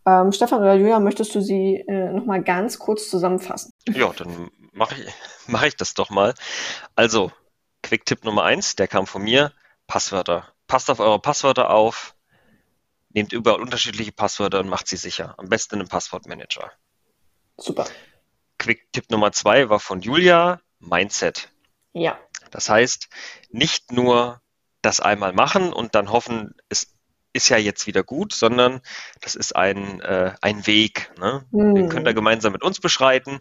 Ähm, 0.05 0.33
Stefan 0.33 0.59
oder 0.59 0.73
Julia, 0.73 0.99
möchtest 0.99 1.33
du 1.35 1.41
sie 1.41 1.85
äh, 1.87 2.11
nochmal 2.11 2.43
ganz 2.43 2.79
kurz 2.79 3.09
zusammenfassen? 3.09 3.71
Ja, 3.87 4.11
dann 4.11 4.51
mache 4.73 4.95
ich, 4.95 5.13
mach 5.47 5.63
ich 5.63 5.77
das 5.77 5.93
doch 5.93 6.09
mal. 6.09 6.33
Also, 6.95 7.31
Quick-Tipp 7.81 8.25
Nummer 8.25 8.43
eins, 8.43 8.75
der 8.75 8.89
kam 8.89 9.07
von 9.07 9.23
mir, 9.23 9.53
Passwörter. 9.87 10.49
Passt 10.67 10.89
auf 10.89 10.99
eure 10.99 11.19
Passwörter 11.19 11.69
auf, 11.69 12.15
nehmt 13.09 13.31
überall 13.31 13.61
unterschiedliche 13.61 14.11
Passwörter 14.11 14.59
und 14.59 14.67
macht 14.67 14.87
sie 14.87 14.97
sicher. 14.97 15.35
Am 15.37 15.47
besten 15.47 15.75
einem 15.75 15.87
Passwortmanager. 15.87 16.71
Super. 17.57 17.85
Quick-Tipp 18.57 19.09
Nummer 19.11 19.31
zwei 19.31 19.69
war 19.69 19.79
von 19.79 20.01
Julia, 20.01 20.59
Mindset. 20.79 21.49
Ja. 21.93 22.19
Das 22.51 22.69
heißt, 22.69 23.07
nicht 23.49 23.91
nur 23.91 24.41
das 24.83 24.99
einmal 24.99 25.33
machen 25.33 25.73
und 25.73 25.95
dann 25.95 26.11
hoffen, 26.11 26.53
es 26.69 26.93
ist 27.33 27.49
ja 27.49 27.57
jetzt 27.57 27.87
wieder 27.87 28.03
gut, 28.03 28.33
sondern 28.33 28.81
das 29.21 29.33
ist 29.35 29.55
ein, 29.55 29.99
äh, 30.01 30.35
ein 30.41 30.67
Weg. 30.67 31.11
Ne? 31.19 31.45
Mhm. 31.51 31.75
Den 31.75 31.89
könnt 31.89 32.07
ihr 32.07 32.13
gemeinsam 32.13 32.53
mit 32.53 32.61
uns 32.61 32.79
beschreiten. 32.79 33.39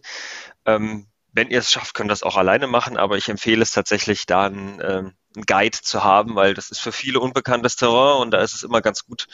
Ähm, 0.64 1.06
wenn 1.32 1.50
ihr 1.50 1.58
es 1.58 1.70
schafft, 1.70 1.94
könnt 1.94 2.08
ihr 2.08 2.12
das 2.12 2.22
auch 2.22 2.36
alleine 2.36 2.66
machen, 2.66 2.96
aber 2.96 3.16
ich 3.16 3.28
empfehle 3.28 3.62
es 3.62 3.72
tatsächlich, 3.72 4.26
da 4.26 4.46
einen, 4.46 4.80
ähm, 4.80 5.14
einen 5.34 5.46
Guide 5.46 5.78
zu 5.80 6.04
haben, 6.04 6.34
weil 6.36 6.54
das 6.54 6.70
ist 6.70 6.80
für 6.80 6.92
viele 6.92 7.20
unbekanntes 7.20 7.76
Terrain 7.76 8.20
und 8.20 8.30
da 8.32 8.40
ist 8.42 8.54
es 8.54 8.62
immer 8.62 8.80
ganz 8.80 9.04
gut, 9.04 9.26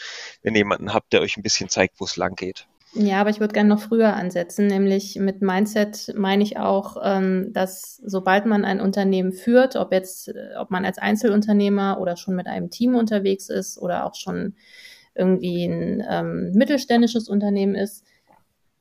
wenn 0.43 0.55
ihr 0.55 0.61
jemanden 0.61 0.95
habt, 0.95 1.13
der 1.13 1.21
euch 1.21 1.37
ein 1.37 1.43
bisschen 1.43 1.69
zeigt, 1.69 2.01
wo 2.01 2.05
es 2.05 2.17
lang 2.17 2.35
geht. 2.35 2.67
Ja, 2.95 3.21
aber 3.21 3.31
ich 3.31 3.39
würde 3.39 3.53
gerne 3.53 3.69
noch 3.69 3.81
früher 3.81 4.15
ansetzen, 4.15 4.67
nämlich 4.67 5.17
mit 5.17 5.43
Mindset 5.43 6.15
meine 6.17 6.43
ich 6.43 6.59
auch, 6.59 6.97
ähm, 7.05 7.53
dass 7.53 8.01
sobald 8.05 8.47
man 8.47 8.65
ein 8.65 8.81
Unternehmen 8.81 9.33
führt, 9.33 9.77
ob 9.77 9.93
jetzt, 9.93 10.29
äh, 10.29 10.57
ob 10.59 10.71
man 10.71 10.85
als 10.85 10.99
Einzelunternehmer 10.99 12.01
oder 12.01 12.17
schon 12.17 12.35
mit 12.35 12.47
einem 12.47 12.71
Team 12.71 12.95
unterwegs 12.95 13.51
ist 13.51 13.79
oder 13.79 14.07
auch 14.07 14.15
schon 14.15 14.55
irgendwie 15.15 15.67
ein 15.67 16.03
ähm, 16.09 16.53
mittelständisches 16.55 17.29
Unternehmen 17.29 17.75
ist, 17.75 18.05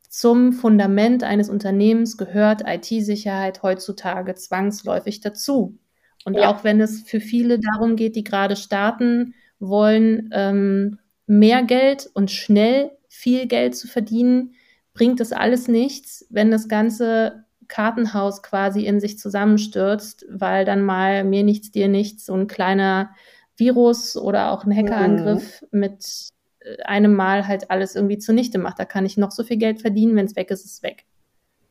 zum 0.09 0.53
Fundament 0.53 1.23
eines 1.23 1.49
Unternehmens 1.49 2.17
gehört 2.17 2.63
IT-Sicherheit 2.65 3.61
heutzutage 3.61 4.35
zwangsläufig 4.35 5.19
dazu. 5.19 5.77
Und 6.25 6.35
ja. 6.35 6.49
auch 6.49 6.63
wenn 6.63 6.81
es 6.81 7.01
für 7.01 7.19
viele 7.19 7.59
darum 7.59 7.95
geht, 7.95 8.15
die 8.15 8.23
gerade 8.23 8.55
starten 8.55 9.35
wollen, 9.59 10.29
ähm, 10.33 10.99
mehr 11.25 11.63
Geld 11.63 12.09
und 12.13 12.31
schnell 12.31 12.96
viel 13.17 13.47
Geld 13.47 13.75
zu 13.75 13.87
verdienen, 13.87 14.53
bringt 14.93 15.19
das 15.19 15.33
alles 15.33 15.67
nichts, 15.67 16.27
wenn 16.29 16.51
das 16.51 16.67
ganze 16.67 17.45
Kartenhaus 17.67 18.43
quasi 18.43 18.85
in 18.85 18.99
sich 18.99 19.17
zusammenstürzt, 19.17 20.25
weil 20.29 20.65
dann 20.65 20.83
mal 20.83 21.23
mir 21.23 21.43
nichts, 21.43 21.71
dir 21.71 21.87
nichts, 21.87 22.27
so 22.27 22.35
ein 22.35 22.45
kleiner 22.45 23.09
Virus 23.55 24.15
oder 24.15 24.51
auch 24.51 24.65
ein 24.65 24.75
Hackerangriff 24.75 25.63
mhm. 25.71 25.79
mit 25.79 26.29
äh, 26.59 26.83
einem 26.83 27.15
Mal 27.15 27.47
halt 27.47 27.71
alles 27.71 27.95
irgendwie 27.95 28.19
zunichte 28.19 28.59
macht. 28.59 28.77
Da 28.77 28.85
kann 28.85 29.05
ich 29.05 29.17
noch 29.17 29.31
so 29.31 29.43
viel 29.43 29.57
Geld 29.57 29.81
verdienen, 29.81 30.15
wenn 30.15 30.27
es 30.27 30.35
weg 30.35 30.51
ist, 30.51 30.63
ist 30.63 30.73
es 30.73 30.83
weg. 30.83 31.05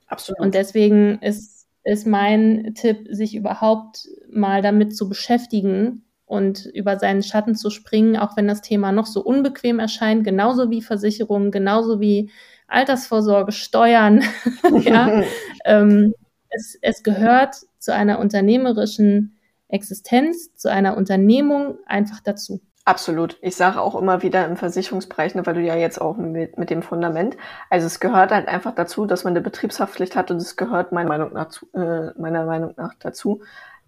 Absolut. 0.08 0.40
Und 0.40 0.54
deswegen 0.54 1.20
ist, 1.20 1.68
ist 1.84 2.08
mein 2.08 2.74
Tipp, 2.74 3.06
sich 3.08 3.36
überhaupt 3.36 4.08
mal 4.28 4.62
damit 4.62 4.96
zu 4.96 5.08
beschäftigen 5.08 6.05
und 6.26 6.66
über 6.66 6.98
seinen 6.98 7.22
Schatten 7.22 7.54
zu 7.54 7.70
springen, 7.70 8.16
auch 8.16 8.36
wenn 8.36 8.48
das 8.48 8.60
Thema 8.60 8.92
noch 8.92 9.06
so 9.06 9.22
unbequem 9.22 9.78
erscheint, 9.78 10.24
genauso 10.24 10.70
wie 10.70 10.82
Versicherungen, 10.82 11.52
genauso 11.52 12.00
wie 12.00 12.30
Altersvorsorge, 12.68 13.52
Steuern. 13.52 14.22
ja, 14.80 15.22
ähm, 15.64 16.14
es, 16.50 16.76
es 16.82 17.02
gehört 17.02 17.56
zu 17.78 17.94
einer 17.94 18.18
unternehmerischen 18.18 19.38
Existenz, 19.68 20.54
zu 20.56 20.70
einer 20.70 20.96
Unternehmung 20.96 21.78
einfach 21.86 22.20
dazu. 22.20 22.60
Absolut. 22.84 23.36
Ich 23.40 23.56
sage 23.56 23.80
auch 23.80 23.96
immer 23.96 24.22
wieder 24.22 24.46
im 24.46 24.56
Versicherungsbereich, 24.56 25.34
ne, 25.34 25.44
weil 25.44 25.54
du 25.54 25.60
ja 25.60 25.74
jetzt 25.74 26.00
auch 26.00 26.16
mit, 26.16 26.56
mit 26.56 26.70
dem 26.70 26.82
Fundament, 26.82 27.36
also 27.68 27.84
es 27.84 27.98
gehört 27.98 28.30
halt 28.30 28.46
einfach 28.46 28.76
dazu, 28.76 29.06
dass 29.06 29.24
man 29.24 29.32
eine 29.32 29.40
Betriebshaftpflicht 29.40 30.14
hat 30.14 30.30
und 30.30 30.36
es 30.36 30.54
gehört 30.54 30.92
meiner 30.92 31.08
Meinung 31.08 31.32
nach, 31.32 31.50
äh, 31.74 32.12
meiner 32.16 32.44
Meinung 32.44 32.74
nach 32.76 32.94
dazu, 33.00 33.42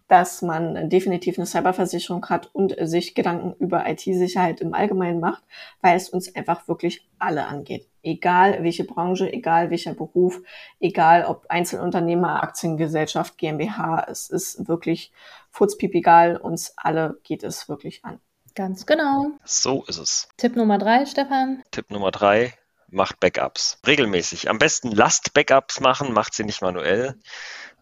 dass 0.08 0.42
man 0.42 0.88
definitiv 0.88 1.38
eine 1.38 1.46
Cyberversicherung 1.46 2.26
hat 2.26 2.48
und 2.54 2.74
sich 2.80 3.14
Gedanken 3.14 3.54
über 3.58 3.88
IT-Sicherheit 3.88 4.60
im 4.60 4.74
Allgemeinen 4.74 5.20
macht, 5.20 5.44
weil 5.82 5.96
es 5.96 6.08
uns 6.08 6.34
einfach 6.34 6.66
wirklich 6.66 7.06
alle 7.18 7.46
angeht. 7.46 7.86
Egal 8.02 8.62
welche 8.62 8.84
Branche, 8.84 9.30
egal 9.32 9.70
welcher 9.70 9.94
Beruf, 9.94 10.40
egal 10.80 11.24
ob 11.26 11.46
Einzelunternehmer, 11.48 12.42
Aktiengesellschaft, 12.42 13.36
GmbH, 13.36 14.06
es 14.08 14.30
ist 14.30 14.66
wirklich 14.66 15.12
furzpiep 15.50 15.94
egal, 15.94 16.36
uns 16.36 16.72
alle 16.76 17.18
geht 17.22 17.42
es 17.42 17.68
wirklich 17.68 18.04
an. 18.04 18.18
Ganz 18.54 18.86
genau. 18.86 19.32
So 19.44 19.84
ist 19.86 19.98
es. 19.98 20.28
Tipp 20.36 20.56
Nummer 20.56 20.78
drei, 20.78 21.06
Stefan. 21.06 21.62
Tipp 21.70 21.90
Nummer 21.90 22.10
drei, 22.10 22.54
macht 22.90 23.20
Backups. 23.20 23.78
Regelmäßig. 23.86 24.48
Am 24.48 24.58
besten 24.58 24.90
lasst 24.92 25.34
Backups 25.34 25.80
machen, 25.80 26.12
macht 26.12 26.34
sie 26.34 26.44
nicht 26.44 26.62
manuell. 26.62 27.18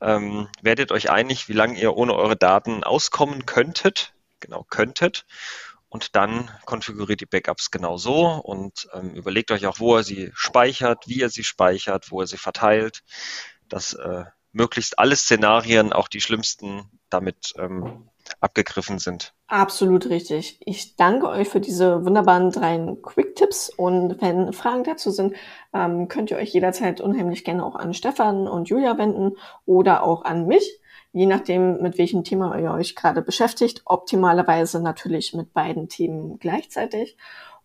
Ähm, 0.00 0.48
werdet 0.60 0.92
euch 0.92 1.10
einig, 1.10 1.48
wie 1.48 1.54
lange 1.54 1.78
ihr 1.78 1.96
ohne 1.96 2.14
eure 2.14 2.36
Daten 2.36 2.84
auskommen 2.84 3.46
könntet. 3.46 4.14
Genau, 4.40 4.64
könntet. 4.64 5.24
Und 5.88 6.16
dann 6.16 6.50
konfiguriert 6.64 7.20
die 7.20 7.26
Backups 7.26 7.70
genau 7.70 7.96
so 7.96 8.26
und 8.26 8.88
ähm, 8.92 9.14
überlegt 9.14 9.50
euch 9.50 9.66
auch, 9.66 9.78
wo 9.78 9.96
ihr 9.96 10.02
sie 10.02 10.30
speichert, 10.34 11.06
wie 11.06 11.20
ihr 11.20 11.30
sie 11.30 11.44
speichert, 11.44 12.10
wo 12.10 12.20
ihr 12.20 12.26
sie 12.26 12.36
verteilt, 12.36 13.02
dass 13.68 13.94
äh, 13.94 14.24
möglichst 14.52 14.98
alle 14.98 15.16
Szenarien, 15.16 15.92
auch 15.92 16.08
die 16.08 16.20
schlimmsten, 16.20 16.90
damit 17.08 17.52
ähm, 17.56 18.10
abgegriffen 18.40 18.98
sind. 18.98 19.34
Absolut 19.48 20.08
richtig. 20.08 20.58
Ich 20.64 20.96
danke 20.96 21.28
euch 21.28 21.48
für 21.48 21.60
diese 21.60 22.04
wunderbaren 22.04 22.50
drei 22.50 22.96
Quick-Tipps 23.02 23.70
und 23.76 24.20
wenn 24.20 24.52
Fragen 24.52 24.84
dazu 24.84 25.10
sind, 25.10 25.34
ähm, 25.72 26.08
könnt 26.08 26.30
ihr 26.30 26.36
euch 26.36 26.52
jederzeit 26.52 27.00
unheimlich 27.00 27.44
gerne 27.44 27.64
auch 27.64 27.76
an 27.76 27.94
Stefan 27.94 28.48
und 28.48 28.68
Julia 28.68 28.98
wenden 28.98 29.36
oder 29.64 30.02
auch 30.02 30.24
an 30.24 30.46
mich, 30.46 30.80
je 31.12 31.26
nachdem, 31.26 31.80
mit 31.80 31.98
welchem 31.98 32.24
Thema 32.24 32.58
ihr 32.58 32.72
euch 32.72 32.96
gerade 32.96 33.22
beschäftigt. 33.22 33.82
Optimalerweise 33.84 34.82
natürlich 34.82 35.32
mit 35.34 35.52
beiden 35.52 35.88
Themen 35.88 36.38
gleichzeitig. 36.38 37.16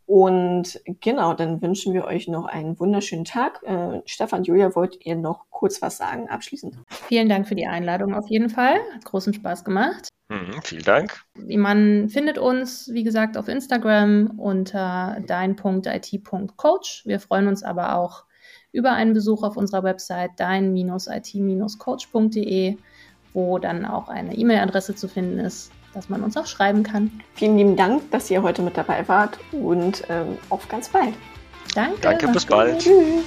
Und 0.05 0.81
genau, 0.99 1.33
dann 1.33 1.61
wünschen 1.61 1.93
wir 1.93 2.03
euch 2.03 2.27
noch 2.27 2.45
einen 2.45 2.77
wunderschönen 2.79 3.23
Tag. 3.23 3.63
Äh, 3.63 4.01
Stefan, 4.05 4.43
Julia, 4.43 4.75
wollt 4.75 5.05
ihr 5.05 5.15
noch 5.15 5.45
kurz 5.49 5.81
was 5.81 5.95
sagen 5.95 6.27
abschließend? 6.27 6.75
Vielen 6.89 7.29
Dank 7.29 7.47
für 7.47 7.55
die 7.55 7.65
Einladung 7.65 8.13
auf 8.13 8.27
jeden 8.27 8.49
Fall. 8.49 8.75
Hat 8.93 9.05
großen 9.05 9.33
Spaß 9.33 9.63
gemacht. 9.63 10.09
Mhm, 10.31 10.61
vielen 10.63 10.83
Dank. 10.83 11.21
Man 11.35 12.07
findet 12.07 12.37
uns, 12.37 12.89
wie 12.93 13.03
gesagt, 13.03 13.35
auf 13.35 13.49
Instagram 13.49 14.31
unter 14.37 15.17
dein.it.coach. 15.27 17.01
Wir 17.05 17.19
freuen 17.19 17.49
uns 17.49 17.63
aber 17.63 17.97
auch 17.97 18.23
über 18.71 18.93
einen 18.93 19.13
Besuch 19.13 19.43
auf 19.43 19.57
unserer 19.57 19.83
Website 19.83 20.31
dein-it-coach.de, 20.37 22.77
wo 23.33 23.59
dann 23.59 23.85
auch 23.85 24.07
eine 24.07 24.33
E-Mail-Adresse 24.33 24.95
zu 24.95 25.09
finden 25.09 25.39
ist, 25.39 25.69
dass 25.93 26.07
man 26.07 26.23
uns 26.23 26.37
auch 26.37 26.47
schreiben 26.47 26.83
kann. 26.83 27.11
Vielen 27.33 27.57
lieben 27.57 27.75
Dank, 27.75 28.09
dass 28.11 28.31
ihr 28.31 28.41
heute 28.41 28.61
mit 28.61 28.77
dabei 28.77 29.05
wart 29.09 29.37
und 29.51 30.05
ähm, 30.07 30.37
auf 30.49 30.69
ganz 30.69 30.87
bald. 30.87 31.13
Danke. 31.75 31.99
Danke, 31.99 32.29
bis 32.29 32.45
bald. 32.45 32.79
Tschüss. 32.79 33.25